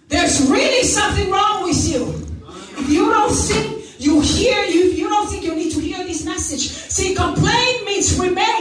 There's 0.08 0.50
really 0.50 0.84
something 0.84 1.32
wrong 1.32 1.64
with 1.64 1.88
you. 1.88 2.04
If 2.78 2.90
you 2.90 3.10
don't 3.10 3.34
think 3.34 4.00
you 4.00 4.22
hear, 4.22 4.64
you, 4.66 4.92
you 4.92 5.10
don't 5.10 5.28
think 5.28 5.44
you 5.44 5.56
need 5.56 5.72
to 5.74 5.80
hear 5.80 6.04
this 6.04 6.26
message. 6.26 6.70
See, 6.70 7.16
complain 7.16 7.86
means 7.86 8.20
remain. 8.20 8.55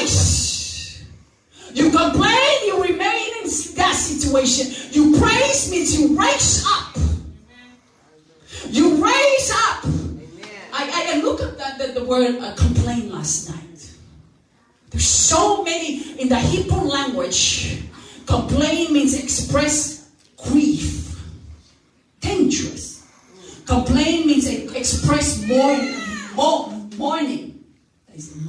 Race. 0.00 1.04
You 1.72 1.90
complain, 1.90 2.66
you 2.66 2.82
remain 2.82 3.28
in 3.42 3.50
that 3.76 3.94
situation. 3.94 4.74
You 4.90 5.18
praise 5.18 5.70
means 5.70 5.98
you 5.98 6.18
raise 6.18 6.64
up. 6.66 6.96
You 8.68 9.04
raise 9.04 9.50
up. 9.50 9.84
I, 10.72 11.14
I 11.14 11.20
looked 11.20 11.42
at 11.42 11.58
the, 11.58 11.86
the, 11.86 12.00
the 12.00 12.04
word 12.04 12.36
uh, 12.40 12.54
complain 12.54 13.12
last 13.12 13.50
night. 13.50 13.90
There's 14.90 15.06
so 15.06 15.62
many 15.62 16.20
in 16.20 16.28
the 16.28 16.38
Hebrew 16.38 16.80
language. 16.80 17.82
Complain 18.26 18.92
means 18.92 19.22
express 19.22 20.10
grief. 20.36 21.20
Dangerous. 22.20 23.06
Complain 23.66 24.26
means 24.26 24.48
express 24.48 25.46
mourn, 25.46 25.94
mourn, 26.34 26.90
mourning. 26.96 27.64
Is 28.14 28.36
it 28.36 28.42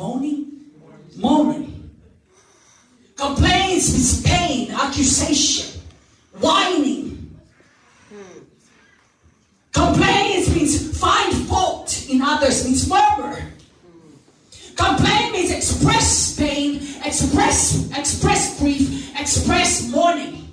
mourning? 1.17 1.89
Complaints 3.15 3.91
means 3.93 4.21
pain, 4.23 4.71
accusation, 4.71 5.81
whining. 6.39 7.39
Complaints 9.73 10.49
means 10.53 10.99
find 10.99 11.33
fault 11.47 12.05
in 12.09 12.21
others, 12.21 12.65
means 12.65 12.89
murmur. 12.89 13.41
Complain 14.75 15.31
means 15.33 15.51
express 15.51 16.35
pain, 16.35 16.77
express 17.05 17.91
express 17.97 18.59
grief, 18.59 19.11
express 19.19 19.87
mourning. 19.89 20.47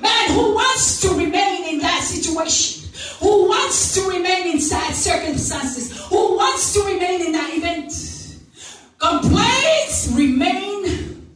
Man 0.00 0.30
who 0.30 0.54
wants 0.54 1.00
to 1.02 1.10
remain 1.10 1.74
in 1.74 1.78
that 1.80 2.02
situation, 2.02 2.90
who 3.20 3.48
wants 3.48 3.94
to 3.94 4.08
remain 4.08 4.52
in 4.54 4.60
sad 4.60 4.94
circumstances, 4.94 5.96
who 6.08 6.36
wants 6.36 6.72
to 6.74 6.82
remain 6.82 7.26
in 7.26 7.32
that 7.32 7.56
event. 7.56 8.11
Complaints 9.02 10.12
remain. 10.14 11.26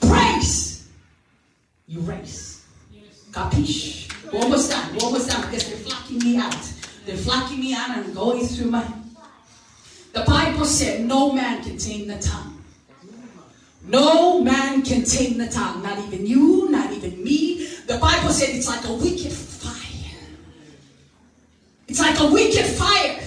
Praise. 0.00 0.88
You 1.86 2.00
race. 2.00 2.66
Capiche? 3.30 4.08
That? 4.08 4.32
What 5.02 5.12
was 5.12 5.26
that? 5.28 5.50
Because 5.50 5.68
they're 5.68 5.78
flocking 5.78 6.18
me 6.18 6.36
out. 6.38 6.72
They're 7.06 7.16
flocking 7.16 7.60
me 7.60 7.74
out 7.74 7.96
and 7.96 8.14
going 8.14 8.44
through 8.46 8.70
my. 8.70 8.86
The 10.12 10.24
Bible 10.26 10.64
said 10.64 11.04
no 11.04 11.32
man 11.32 11.62
can 11.62 11.76
tame 11.76 12.08
the 12.08 12.18
tongue. 12.18 12.62
No 13.86 14.42
man 14.42 14.82
can 14.82 15.04
tame 15.04 15.38
the 15.38 15.48
tongue. 15.48 15.82
Not 15.82 15.98
even 15.98 16.26
you, 16.26 16.68
not 16.70 16.92
even 16.92 17.22
me. 17.22 17.66
The 17.86 17.98
Bible 17.98 18.30
said 18.30 18.50
it's 18.54 18.68
like 18.68 18.84
a 18.84 18.92
wicked 18.92 19.32
fire. 19.32 20.18
It's 21.86 22.00
like 22.00 22.18
a 22.20 22.26
wicked 22.30 22.66
fire. 22.66 23.20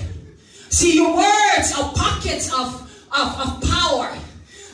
See, 0.69 0.95
your 0.95 1.15
words 1.15 1.73
are 1.77 1.91
pockets 1.93 2.53
of, 2.53 2.90
of, 3.13 3.39
of 3.39 3.69
power. 3.69 4.17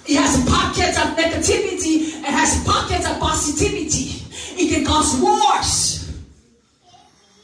It 0.05 0.17
has 0.17 0.43
pockets 0.49 0.97
of 0.97 1.17
negativity 1.17 2.13
and 2.15 2.27
has 2.27 2.63
pockets 2.63 3.09
of 3.09 3.19
positivity. 3.19 4.23
It 4.55 4.73
can 4.73 4.85
cause 4.85 5.19
wars. 5.19 6.11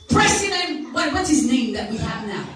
President, 0.09 0.93
what, 0.93 1.11
what's 1.13 1.29
his 1.29 1.45
name 1.45 1.73
that 1.73 1.89
we 1.91 1.97
have 1.97 2.27
now? 2.27 2.47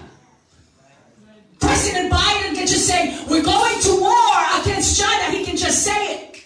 President 1.60 2.12
Biden 2.12 2.54
can 2.54 2.66
just 2.66 2.86
say, 2.86 3.22
we're 3.28 3.42
going 3.42 3.80
to 3.80 4.00
war 4.00 4.60
against 4.62 4.98
China. 5.00 5.36
He 5.36 5.44
can 5.44 5.56
just 5.56 5.84
say 5.84 6.14
it. 6.14 6.44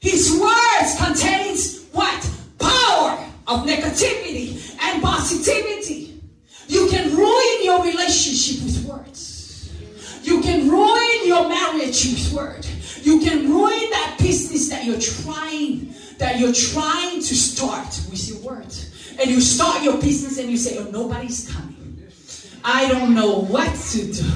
His 0.00 0.30
words 0.38 0.96
contains 0.98 1.86
what? 1.92 2.30
Power 2.58 3.18
of 3.46 3.66
negativity 3.66 4.76
and 4.80 5.02
positivity. 5.02 6.20
You 6.68 6.88
can 6.88 7.16
ruin 7.16 7.64
your 7.64 7.82
relationship 7.84 8.64
with 8.64 8.84
words. 8.84 9.31
You 10.22 10.40
can 10.40 10.68
ruin 10.68 11.26
your 11.26 11.48
marriage 11.48 12.04
with 12.04 12.32
word. 12.32 12.66
You 13.02 13.20
can 13.20 13.50
ruin 13.50 13.90
that 13.90 14.16
business 14.18 14.68
that 14.70 14.84
you're 14.84 15.00
trying, 15.00 15.94
that 16.18 16.38
you're 16.38 16.52
trying 16.52 17.20
to 17.20 17.34
start 17.34 17.88
with 18.10 18.28
your 18.28 18.38
word. 18.38 18.74
And 19.20 19.30
you 19.30 19.40
start 19.40 19.82
your 19.82 20.00
business 20.00 20.38
and 20.38 20.50
you 20.50 20.56
say, 20.56 20.78
oh, 20.78 20.90
nobody's 20.90 21.50
coming. 21.50 22.08
I 22.64 22.88
don't 22.88 23.14
know 23.14 23.40
what 23.40 23.74
to 23.90 24.12
do. 24.12 24.30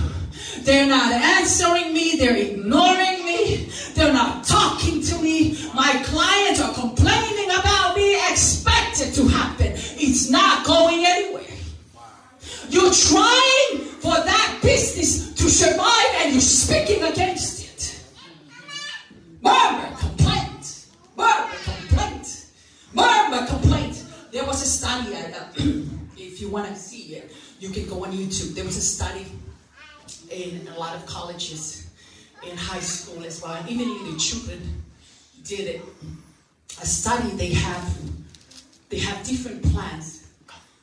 They're 0.63 0.89
not 0.89 1.13
answering 1.13 1.95
me. 1.95 2.17
They're 2.17 2.37
ignoring 2.37 3.25
me. 3.25 3.71
They're 3.95 4.13
not 4.13 4.45
talking 4.45 5.01
to 5.01 5.19
me. 5.23 5.57
My 5.75 6.03
clients 6.05 6.61
are 6.61 6.75
complaining 6.75 7.51
about 7.51 7.97
me. 7.97 8.17
Expect 8.31 9.01
it 9.01 9.15
to 9.15 9.29
happen. 9.29 9.73
It's 9.75 10.29
not 10.29 10.67
going 10.67 11.05
anywhere. 11.07 11.45
You're 12.69 12.93
trying 12.93 13.46
survive 15.57 16.13
and 16.17 16.33
you're 16.33 16.41
speaking 16.43 17.03
against 17.03 17.65
it. 17.65 18.05
Murmur, 19.41 19.89
complaint, 19.97 20.87
murmur, 21.17 21.57
complaint, 21.65 22.47
murmur, 22.93 23.47
complaint. 23.47 24.05
There 24.33 24.45
was 24.45 24.63
a 24.63 24.67
study, 24.67 25.15
uh, 25.17 25.45
if 26.19 26.43
you 26.43 26.51
want 26.51 26.69
to 26.69 26.77
see 26.77 27.15
it, 27.17 27.33
you 27.59 27.71
can 27.71 27.89
go 27.89 28.05
on 28.05 28.13
YouTube. 28.13 28.55
There 28.55 28.67
was 28.67 28.77
a 28.77 28.83
study 28.83 29.25
in 30.31 30.69
a 30.69 30.79
lot 30.79 30.95
of 30.95 31.07
colleges, 31.07 31.89
in 32.47 32.55
high 32.57 32.81
school 32.81 33.25
as 33.25 33.41
well, 33.41 33.55
and 33.55 33.67
even 33.71 33.89
the 34.13 34.19
children 34.19 34.61
did 35.43 35.77
it. 35.77 35.83
A 36.83 36.87
study 36.87 37.31
they 37.31 37.55
have, 37.55 37.99
they 38.91 38.99
have 38.99 39.25
different 39.27 39.63
plants. 39.73 40.27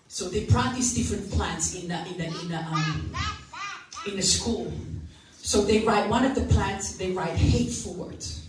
So 0.08 0.30
they 0.30 0.46
practice 0.46 0.96
different 0.96 1.30
plants 1.30 1.76
in 1.76 1.90
the, 1.90 2.00
in 2.08 2.18
the, 2.18 2.26
in 2.26 2.50
the, 2.50 2.58
um, 2.58 3.16
in 4.08 4.16
the 4.16 4.22
school. 4.22 4.72
So 5.38 5.62
they 5.62 5.80
write 5.80 6.10
one 6.10 6.26
of 6.26 6.36
the 6.36 6.42
plants, 6.42 6.96
they 6.96 7.12
write 7.12 7.36
hateful 7.36 7.94
words. 7.94 8.48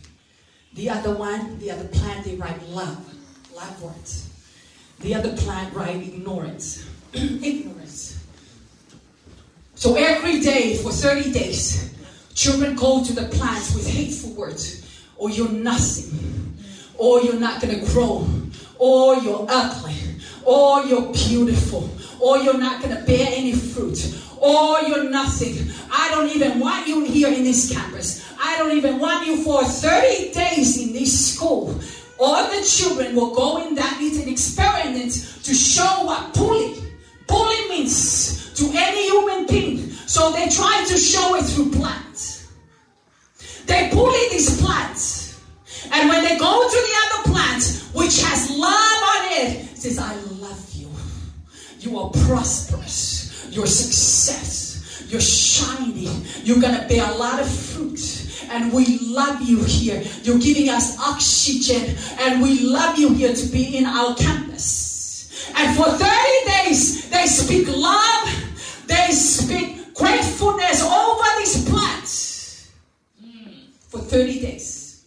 The 0.75 0.91
other 0.91 1.15
one, 1.15 1.59
the 1.59 1.71
other 1.71 1.89
plant, 1.89 2.25
they 2.25 2.37
write 2.37 2.61
love, 2.69 3.13
love 3.55 3.83
words. 3.83 4.29
The 5.01 5.15
other 5.15 5.37
plant 5.37 5.75
write 5.75 5.97
ignorance, 5.97 6.87
ignorance. 7.13 8.25
So 9.75 9.97
every 9.97 10.41
day 10.41 10.77
for 10.77 10.91
30 10.91 11.33
days, 11.33 11.95
children 12.35 12.77
go 12.77 13.05
to 13.05 13.13
the 13.13 13.25
plants 13.37 13.75
with 13.75 13.89
hateful 13.89 14.31
words, 14.35 15.03
or 15.17 15.31
you're 15.31 15.51
nothing, 15.51 16.57
or 16.97 17.21
you're 17.21 17.39
not 17.39 17.61
gonna 17.61 17.85
grow, 17.87 18.27
or 18.79 19.17
you're 19.17 19.47
ugly, 19.49 19.95
or 20.45 20.85
you're 20.85 21.13
beautiful, 21.13 21.91
or 22.21 22.39
you're 22.39 22.59
not 22.59 22.83
gonna 22.83 23.03
bear 23.07 23.29
any 23.31 23.53
fruit, 23.53 23.99
or 24.45 24.83
you're 24.83 25.09
nothing. 25.09 25.57
I 25.91 26.11
don't 26.11 26.29
even 26.29 26.61
want 26.61 26.87
you 26.87 27.03
here 27.05 27.33
in 27.33 27.45
this 27.45 27.73
campus. 27.73 28.23
I 28.39 28.59
don't 28.59 28.77
even 28.77 28.99
want 28.99 29.27
you 29.27 29.43
for 29.43 29.65
30 29.65 30.33
days 30.35 30.77
in 30.83 30.93
this 30.93 31.35
school. 31.35 31.75
All 32.21 32.51
the 32.51 32.63
children 32.63 33.17
will 33.17 33.35
go 33.35 33.67
in 33.67 33.75
that. 33.77 33.97
It's 34.01 34.23
an 34.23 34.29
experiment 34.29 35.13
to 35.45 35.55
show 35.55 36.05
what 36.05 36.35
bully. 36.35 36.75
Bully 37.27 37.69
means 37.71 38.53
to 38.55 38.71
any 38.75 39.09
human 39.09 39.47
being. 39.47 39.91
So 40.07 40.31
they 40.33 40.49
try 40.51 40.85
to 40.89 40.97
show 40.99 41.37
it 41.37 41.45
through 41.45 41.71
plants. 41.73 42.53
They 43.65 43.89
bully 43.91 44.29
these 44.31 44.61
plants. 44.61 45.41
And 45.91 46.09
when 46.11 46.23
they 46.23 46.37
go 46.37 46.69
to 46.69 46.77
the 46.89 46.95
other 47.05 47.33
plant, 47.33 47.65
which 47.95 48.21
has 48.21 48.51
love 48.51 49.01
on 49.15 49.25
it, 49.41 49.73
it 49.73 49.79
says, 49.79 49.99
I 49.99 50.15
love 50.15 50.71
you. 50.75 50.91
You 51.81 51.99
are 51.99 52.11
prosperous. 52.11 53.14
You're 53.55 53.67
success. 53.67 55.07
You're 55.09 55.21
shining. 55.21 56.27
You're 56.43 56.61
going 56.61 56.79
to 56.81 56.87
bear 56.89 57.09
a 57.11 57.15
lot 57.15 57.41
of 57.41 57.49
fruit 57.49 58.25
and 58.51 58.73
we 58.73 58.99
love 58.99 59.43
you 59.43 59.63
here. 59.65 60.03
You're 60.23 60.39
giving 60.39 60.69
us 60.69 60.99
oxygen, 60.99 61.97
and 62.21 62.43
we 62.43 62.61
love 62.61 62.99
you 62.99 63.13
here 63.15 63.35
to 63.35 63.47
be 63.47 63.77
in 63.77 63.87
our 63.87 64.15
campus. 64.15 65.53
And 65.57 65.77
for 65.77 65.85
30 65.85 66.07
days, 66.47 67.11
they 67.11 67.27
speak 67.27 67.69
love, 67.69 68.29
they 68.87 69.11
speak 69.13 69.95
gratefulness 69.95 70.83
over 70.83 71.25
these 71.39 71.69
plants 71.69 72.71
mm. 73.25 73.71
for 73.89 73.99
30 73.99 74.41
days. 74.41 75.05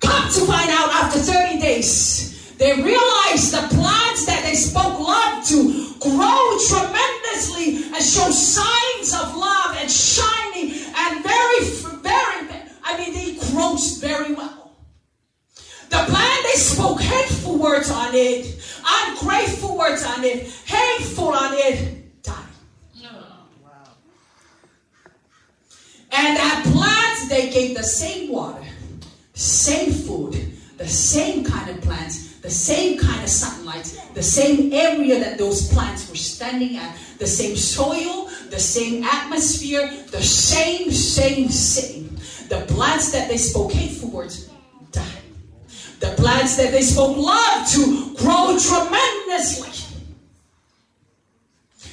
Come 0.00 0.32
to 0.32 0.40
find 0.40 0.70
out 0.70 0.90
after 0.90 1.18
30 1.18 1.60
days, 1.60 2.56
they 2.58 2.74
realized 2.74 3.52
the 3.52 3.66
plants 3.74 4.26
that 4.26 4.42
they 4.44 4.54
spoke 4.54 4.95
to 5.46 5.94
grow 6.00 6.58
tremendously 6.68 7.84
and 7.94 8.02
show 8.02 8.30
signs 8.30 9.14
of 9.14 9.36
love 9.36 9.76
and 9.78 9.90
shining 9.90 10.72
and 10.72 11.22
very, 11.22 11.64
very, 12.02 12.48
I 12.82 12.96
mean, 12.98 13.14
they 13.14 13.34
grow 13.52 13.76
very 14.00 14.34
well. 14.34 14.72
The 15.88 16.04
plant 16.08 16.42
they 16.44 16.58
spoke 16.58 17.00
hateful 17.00 17.58
words 17.58 17.90
on 17.90 18.14
it, 18.14 18.60
ungrateful 18.84 19.78
words 19.78 20.04
on 20.04 20.24
it, 20.24 20.48
hateful 20.64 21.28
on 21.28 21.54
it, 21.54 22.22
died. 22.22 22.34
And 26.12 26.36
that 26.36 26.64
plant, 26.72 27.30
they 27.30 27.50
gave 27.50 27.76
the 27.76 27.84
same 27.84 28.32
water, 28.32 28.64
same 29.34 29.92
food, 29.92 30.34
the 30.76 30.88
same 30.88 31.44
kind 31.44 31.70
of 31.70 31.80
plants, 31.82 32.25
the 32.46 32.52
same 32.52 32.96
kind 32.96 33.24
of 33.24 33.28
sunlight, 33.28 34.00
the 34.14 34.22
same 34.22 34.72
area 34.72 35.18
that 35.18 35.36
those 35.36 35.66
plants 35.72 36.08
were 36.08 36.14
standing 36.14 36.76
at, 36.76 36.96
the 37.18 37.26
same 37.26 37.56
soil, 37.56 38.30
the 38.50 38.58
same 38.60 39.02
atmosphere, 39.02 39.90
the 40.12 40.22
same, 40.22 40.92
same, 40.92 41.48
same. 41.48 42.16
The 42.48 42.64
plants 42.68 43.10
that 43.10 43.28
they 43.28 43.36
spoke 43.36 43.72
hateful 43.72 44.10
words 44.10 44.48
died. 44.92 45.24
The 45.98 46.10
plants 46.10 46.56
that 46.56 46.70
they 46.70 46.82
spoke 46.82 47.16
love 47.16 47.68
to 47.72 48.14
grow 48.14 48.56
tremendously. 48.56 49.75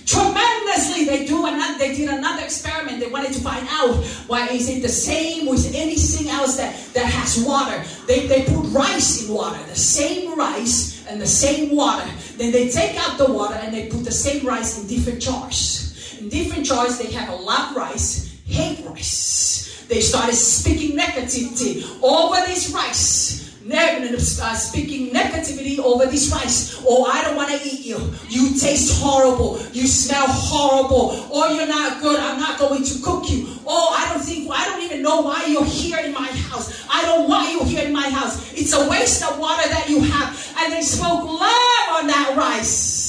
Tremendously, 0.06 1.06
they 1.06 1.26
do 1.26 1.46
another. 1.46 1.78
They 1.78 1.96
did 1.96 2.10
another 2.10 2.44
experiment. 2.44 3.00
They 3.00 3.08
wanted 3.08 3.34
to 3.34 3.40
find 3.42 3.68
out 3.70 3.96
why 4.28 4.48
is 4.50 4.70
it 4.70 4.82
the 4.82 4.90
same 4.90 5.48
with 5.48 5.74
anything 5.74 6.30
else 6.30 6.58
that 6.58 6.76
that 6.94 7.06
has 7.06 7.44
water. 7.44 7.84
They 8.08 8.28
they 8.28 8.44
put 8.44 8.66
rice 8.72 9.26
in 9.28 9.34
water, 9.34 9.60
the 9.68 9.76
same 9.76 10.38
rice 10.38 11.06
and 11.08 11.22
the 11.22 11.28
same 11.28 11.76
water. 11.76 12.10
Then 12.38 12.52
they 12.52 12.70
take 12.70 12.98
out 12.98 13.18
the 13.18 13.32
water 13.32 13.56
and 13.56 13.74
they 13.74 13.88
put 13.88 14.04
the 14.04 14.12
same 14.12 14.46
rice 14.46 14.80
in 14.80 14.88
different 14.88 15.22
jars. 15.22 16.18
In 16.20 16.30
different 16.30 16.66
jars, 16.66 16.98
they 16.98 17.12
have 17.12 17.30
a 17.30 17.36
love 17.36 17.76
rice, 17.76 18.38
hate 18.46 18.86
rice. 18.86 19.86
They 19.88 20.02
started 20.02 20.36
speaking 20.36 20.98
negativity 20.98 21.84
over 22.02 22.36
this 22.48 22.72
rice 22.72 23.43
uh, 23.72 24.54
speaking 24.56 25.14
negativity 25.14 25.80
over 25.80 26.06
this 26.06 26.32
rice. 26.32 26.84
Oh, 26.86 27.06
I 27.06 27.24
don't 27.24 27.36
want 27.36 27.50
to 27.50 27.68
eat 27.68 27.86
you. 27.86 27.98
You 28.30 28.58
taste 28.60 29.02
horrible. 29.02 29.60
You 29.72 29.88
smell 29.88 30.26
horrible. 30.28 31.12
Or 31.32 31.46
oh, 31.46 31.56
you're 31.56 31.68
not 31.68 32.02
good. 32.02 32.20
I'm 32.20 32.40
not 32.40 32.60
going 32.60 32.84
to 32.84 33.02
cook 33.02 33.30
you. 33.30 33.48
Oh, 33.66 33.96
I 33.98 34.14
don't 34.14 34.24
think, 34.24 34.50
I 34.52 34.66
don't 34.66 34.82
even 34.82 35.02
know 35.02 35.22
why 35.22 35.46
you're 35.46 35.66
here 35.66 36.00
in 36.00 36.14
my 36.14 36.28
house. 36.28 36.86
I 36.90 37.02
don't 37.04 37.30
want 37.30 37.52
you 37.52 37.64
here 37.64 37.86
in 37.86 37.94
my 37.94 38.10
house. 38.10 38.54
It's 38.54 38.74
a 38.74 38.90
waste 38.90 39.24
of 39.24 39.40
water 39.40 39.68
that 39.70 39.90
you 39.90 40.02
have. 40.02 40.56
And 40.60 40.74
they 40.74 40.82
spoke 40.82 41.24
love 41.24 41.88
on 41.92 42.08
that 42.08 42.36
rice. 42.38 43.04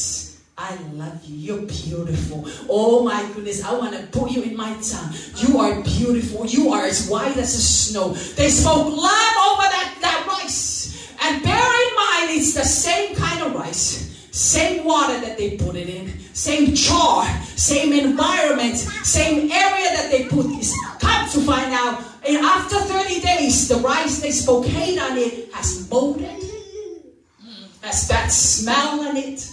I 0.57 0.77
love 0.93 1.25
you. 1.25 1.37
You're 1.37 1.67
beautiful. 1.67 2.45
Oh 2.71 3.05
my 3.05 3.29
goodness. 3.35 3.65
I 3.65 3.77
want 3.77 3.95
to 3.97 4.07
put 4.17 4.31
you 4.31 4.43
in 4.43 4.57
my 4.57 4.73
tongue. 4.81 5.13
You 5.39 5.59
are 5.59 5.83
beautiful. 5.83 6.47
You 6.47 6.73
are 6.73 6.85
as 6.85 7.09
white 7.09 7.37
as 7.37 7.55
the 7.55 7.61
snow. 7.61 8.13
They 8.13 8.49
spoke 8.51 8.87
love 8.87 9.35
over 9.51 9.63
that. 9.63 9.84
And 11.25 11.43
bear 11.43 11.57
in 11.57 11.97
mind, 11.97 12.39
it's 12.39 12.53
the 12.53 12.65
same 12.65 13.17
kind 13.17 13.43
of 13.43 13.55
rice. 13.55 14.11
Same 14.31 14.85
water 14.85 15.19
that 15.21 15.39
they 15.39 15.57
put 15.57 15.77
it 15.77 15.89
in, 15.89 16.13
same 16.35 16.75
char, 16.75 17.25
same 17.57 17.93
environment, 17.93 18.77
same 18.77 19.51
area 19.51 19.91
that 19.97 20.09
they 20.11 20.25
put 20.25 20.49
this. 20.49 20.75
Come 20.99 21.31
to 21.31 21.41
find 21.43 21.73
out, 21.73 22.03
and 22.27 22.39
after 22.39 22.77
30 22.77 23.21
days, 23.21 23.69
the 23.69 23.77
rice 23.77 24.21
they 24.21 24.33
spoke 24.33 24.67
hate 24.67 24.99
on 24.99 25.17
it 25.17 25.53
has 25.53 25.89
molded, 25.89 26.29
has 27.81 28.09
bad 28.09 28.29
smell 28.29 29.01
on 29.09 29.17
it, 29.17 29.49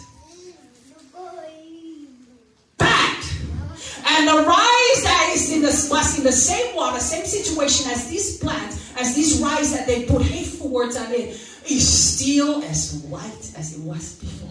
And 4.21 4.27
the 4.27 4.43
rice 4.45 5.03
that 5.03 5.31
is 5.33 5.51
in 5.51 5.61
the 5.61 5.87
was 5.89 6.17
in 6.17 6.23
the 6.23 6.31
same 6.31 6.75
water, 6.75 6.99
same 6.99 7.25
situation 7.25 7.89
as 7.89 8.09
this 8.09 8.37
plant, 8.37 8.71
as 8.95 9.15
this 9.15 9.39
rice 9.39 9.71
that 9.71 9.87
they 9.87 10.05
put 10.05 10.21
hateful 10.21 10.69
words 10.69 10.97
on 10.97 11.11
it, 11.11 11.39
is 11.69 11.87
still 11.87 12.63
as 12.63 13.03
white 13.07 13.51
as 13.57 13.77
it 13.77 13.81
was 13.81 14.15
before. 14.15 14.49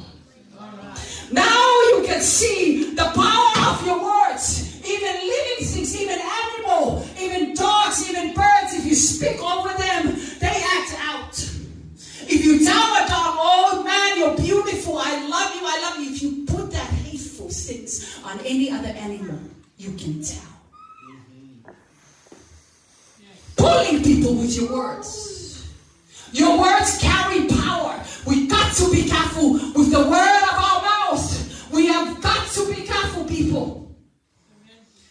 Now 1.32 1.80
you 1.90 2.02
can 2.04 2.20
see 2.20 2.94
the 2.94 3.04
power 3.14 3.72
of 3.72 3.86
your 3.86 4.02
words. 4.02 4.66
Even 4.84 5.14
living 5.14 5.66
things, 5.66 6.00
even 6.00 6.18
animal, 6.18 7.06
even 7.18 7.54
dogs, 7.54 8.08
even 8.10 8.34
birds, 8.34 8.74
if 8.74 8.84
you 8.84 8.94
speak 8.94 9.40
over 9.40 9.68
them, 9.68 10.16
they 10.40 10.48
act 10.48 10.94
out. 10.98 11.38
If 12.26 12.44
you 12.44 12.64
tell 12.64 12.94
a 12.94 13.06
dog, 13.08 13.34
oh 13.38 13.82
man, 13.84 14.18
you're 14.18 14.36
beautiful, 14.36 14.98
I 14.98 15.26
love 15.28 15.54
you, 15.54 15.62
I 15.64 15.80
love 15.82 16.04
you, 16.04 16.12
if 16.12 16.22
you 16.22 16.44
put 16.46 16.70
that 16.72 16.88
hateful 16.90 17.48
things 17.48 18.20
on 18.24 18.40
any 18.40 18.70
other 18.70 18.88
animal, 18.88 19.38
you 19.76 19.92
can 19.92 20.22
tell. 20.22 20.42
Pulling 23.56 24.02
people 24.02 24.34
with 24.34 24.56
your 24.56 24.72
words. 24.72 25.29
Your 26.32 26.58
words 26.60 26.98
carry 26.98 27.46
power. 27.46 28.00
We 28.26 28.46
got 28.46 28.74
to 28.76 28.90
be 28.90 29.08
careful 29.08 29.52
with 29.52 29.90
the 29.90 30.00
word 30.00 30.42
of 30.50 30.56
our 30.56 30.82
mouth. 30.82 31.70
We 31.72 31.86
have 31.86 32.20
got 32.20 32.48
to 32.52 32.74
be 32.74 32.82
careful, 32.82 33.24
people. 33.24 33.96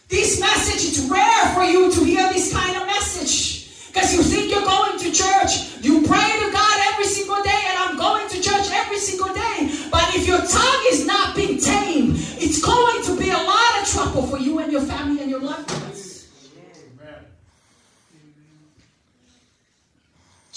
This 0.08 0.40
message, 0.40 0.88
it's 0.88 1.00
rare 1.10 1.54
for 1.54 1.64
you 1.64 1.92
to 1.92 2.04
hear 2.04 2.32
this 2.32 2.52
kind 2.52 2.76
of 2.76 2.86
message. 2.86 3.86
Because 3.88 4.14
you 4.14 4.22
think 4.22 4.50
you're 4.50 4.64
going 4.64 4.98
to 4.98 5.12
church. 5.12 5.82
You 5.82 6.06
pray 6.06 6.30
to 6.40 6.52
God 6.52 6.80
every 6.92 7.06
single 7.06 7.42
day, 7.42 7.62
and 7.68 7.78
I'm 7.78 7.96
going 7.96 8.28
to 8.28 8.40
church 8.40 8.66
every 8.72 8.98
single 8.98 9.34
day. 9.34 9.70
But 9.90 10.14
if 10.14 10.26
your 10.26 10.38
tongue 10.38 10.84
is 10.88 11.06
not 11.06 11.34
being 11.34 11.58
tamed, 11.58 12.16
it's 12.38 12.64
going 12.64 13.04
to 13.04 13.16
be 13.18 13.30
a 13.30 13.36
lot 13.36 13.82
of 13.82 13.88
trouble 13.88 14.22
for 14.26 14.38
you 14.38 14.58
and 14.58 14.70
your 14.70 14.82
family 14.82 15.22
and 15.22 15.30
your 15.30 15.40
loved 15.40 15.70
ones. 15.70 16.00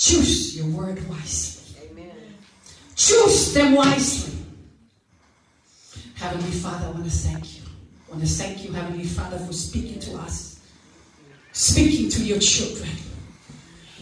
Choose 0.04 0.58
your 0.58 0.66
word 0.66 1.00
wisely. 1.08 1.88
Amen. 1.90 2.12
Choose 2.94 3.54
them 3.54 3.74
wisely. 3.74 4.38
Heavenly 6.16 6.52
Father, 6.52 6.88
I 6.88 6.92
want 6.92 7.06
to 7.06 7.10
thank 7.10 7.56
you. 7.56 7.62
I 8.08 8.12
want 8.12 8.22
to 8.22 8.30
thank 8.30 8.66
you, 8.66 8.74
Heavenly 8.74 9.06
Father, 9.06 9.38
for 9.38 9.54
speaking 9.54 10.02
to 10.02 10.18
us, 10.18 10.60
speaking 11.54 12.10
to 12.10 12.22
your 12.22 12.40
children. 12.40 12.90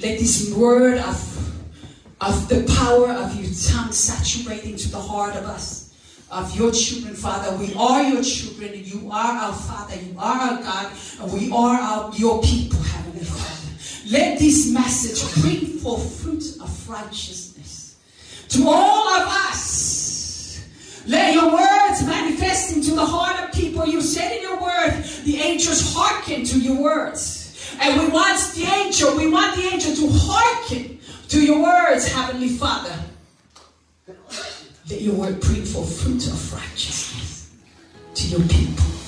Let 0.02 0.18
this 0.18 0.52
word 0.56 0.98
of, 0.98 1.64
of 2.20 2.50
the 2.50 2.64
power 2.80 3.12
of 3.12 3.36
your 3.36 3.54
tongue 3.70 3.92
saturate 3.92 4.64
into 4.64 4.90
the 4.90 5.00
heart 5.00 5.36
of 5.36 5.44
us, 5.44 5.96
of 6.32 6.56
your 6.58 6.72
children, 6.72 7.14
Father. 7.14 7.56
We 7.58 7.76
are 7.76 8.02
your 8.02 8.24
children, 8.24 8.72
you 8.74 9.12
are 9.12 9.34
our 9.34 9.54
Father, 9.54 9.98
you 9.98 10.18
are 10.18 10.36
our 10.36 10.64
God, 10.64 10.92
and 11.22 11.32
we 11.32 11.52
are 11.52 11.80
our, 11.80 12.12
your 12.16 12.42
people. 12.42 12.80
Let 14.12 14.40
this 14.40 14.70
message 14.72 15.42
bring 15.42 15.80
forth 15.80 16.22
fruit 16.22 16.44
of 16.62 16.90
righteousness 16.90 17.96
to 18.50 18.68
all 18.68 19.08
of 19.08 19.28
us. 19.28 20.62
Let 21.08 21.34
your 21.34 21.54
words 21.54 22.06
manifest 22.06 22.76
into 22.76 22.92
the 22.92 23.06
heart 23.06 23.42
of 23.42 23.54
people. 23.54 23.88
You 23.88 24.02
said 24.02 24.34
in 24.36 24.42
your 24.42 24.62
word, 24.62 25.04
the 25.24 25.38
angels 25.38 25.96
hearken 25.96 26.44
to 26.44 26.60
your 26.60 26.82
words. 26.82 27.76
And 27.80 28.02
we 28.02 28.10
want 28.10 28.38
the 28.54 28.66
angel, 28.66 29.16
we 29.16 29.30
want 29.30 29.56
the 29.56 29.64
angel 29.64 29.96
to 29.96 30.10
hearken 30.12 31.00
to 31.30 31.42
your 31.42 31.64
words, 31.64 32.12
Heavenly 32.12 32.50
Father. 32.50 32.94
Let 34.90 35.02
your 35.02 35.16
word 35.16 35.40
bring 35.40 35.64
forth 35.64 36.02
fruit 36.02 36.28
of 36.28 36.54
righteousness 36.54 37.50
to 38.16 38.28
your 38.28 38.42
people. 38.42 39.01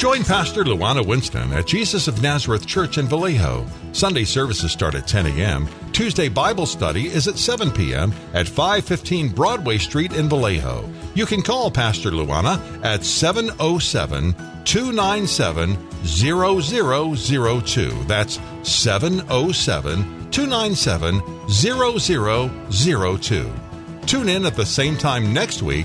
Join 0.00 0.24
Pastor 0.24 0.64
Luana 0.64 1.06
Winston 1.06 1.52
at 1.52 1.66
Jesus 1.66 2.08
of 2.08 2.22
Nazareth 2.22 2.66
Church 2.66 2.96
in 2.96 3.06
Vallejo. 3.06 3.66
Sunday 3.92 4.24
services 4.24 4.72
start 4.72 4.94
at 4.94 5.06
10 5.06 5.26
a.m. 5.26 5.68
Tuesday 5.92 6.30
Bible 6.30 6.64
study 6.64 7.08
is 7.08 7.28
at 7.28 7.36
7 7.36 7.70
p.m. 7.70 8.14
at 8.32 8.48
515 8.48 9.28
Broadway 9.28 9.76
Street 9.76 10.14
in 10.14 10.26
Vallejo. 10.26 10.88
You 11.14 11.26
can 11.26 11.42
call 11.42 11.70
Pastor 11.70 12.12
Luana 12.12 12.58
at 12.82 13.04
707 13.04 14.32
297 14.64 15.76
0002. 16.06 18.04
That's 18.04 18.40
707 18.62 20.30
297 20.30 21.22
0002. 21.50 23.52
Tune 24.06 24.28
in 24.30 24.46
at 24.46 24.56
the 24.56 24.64
same 24.64 24.96
time 24.96 25.34
next 25.34 25.62
week 25.62 25.84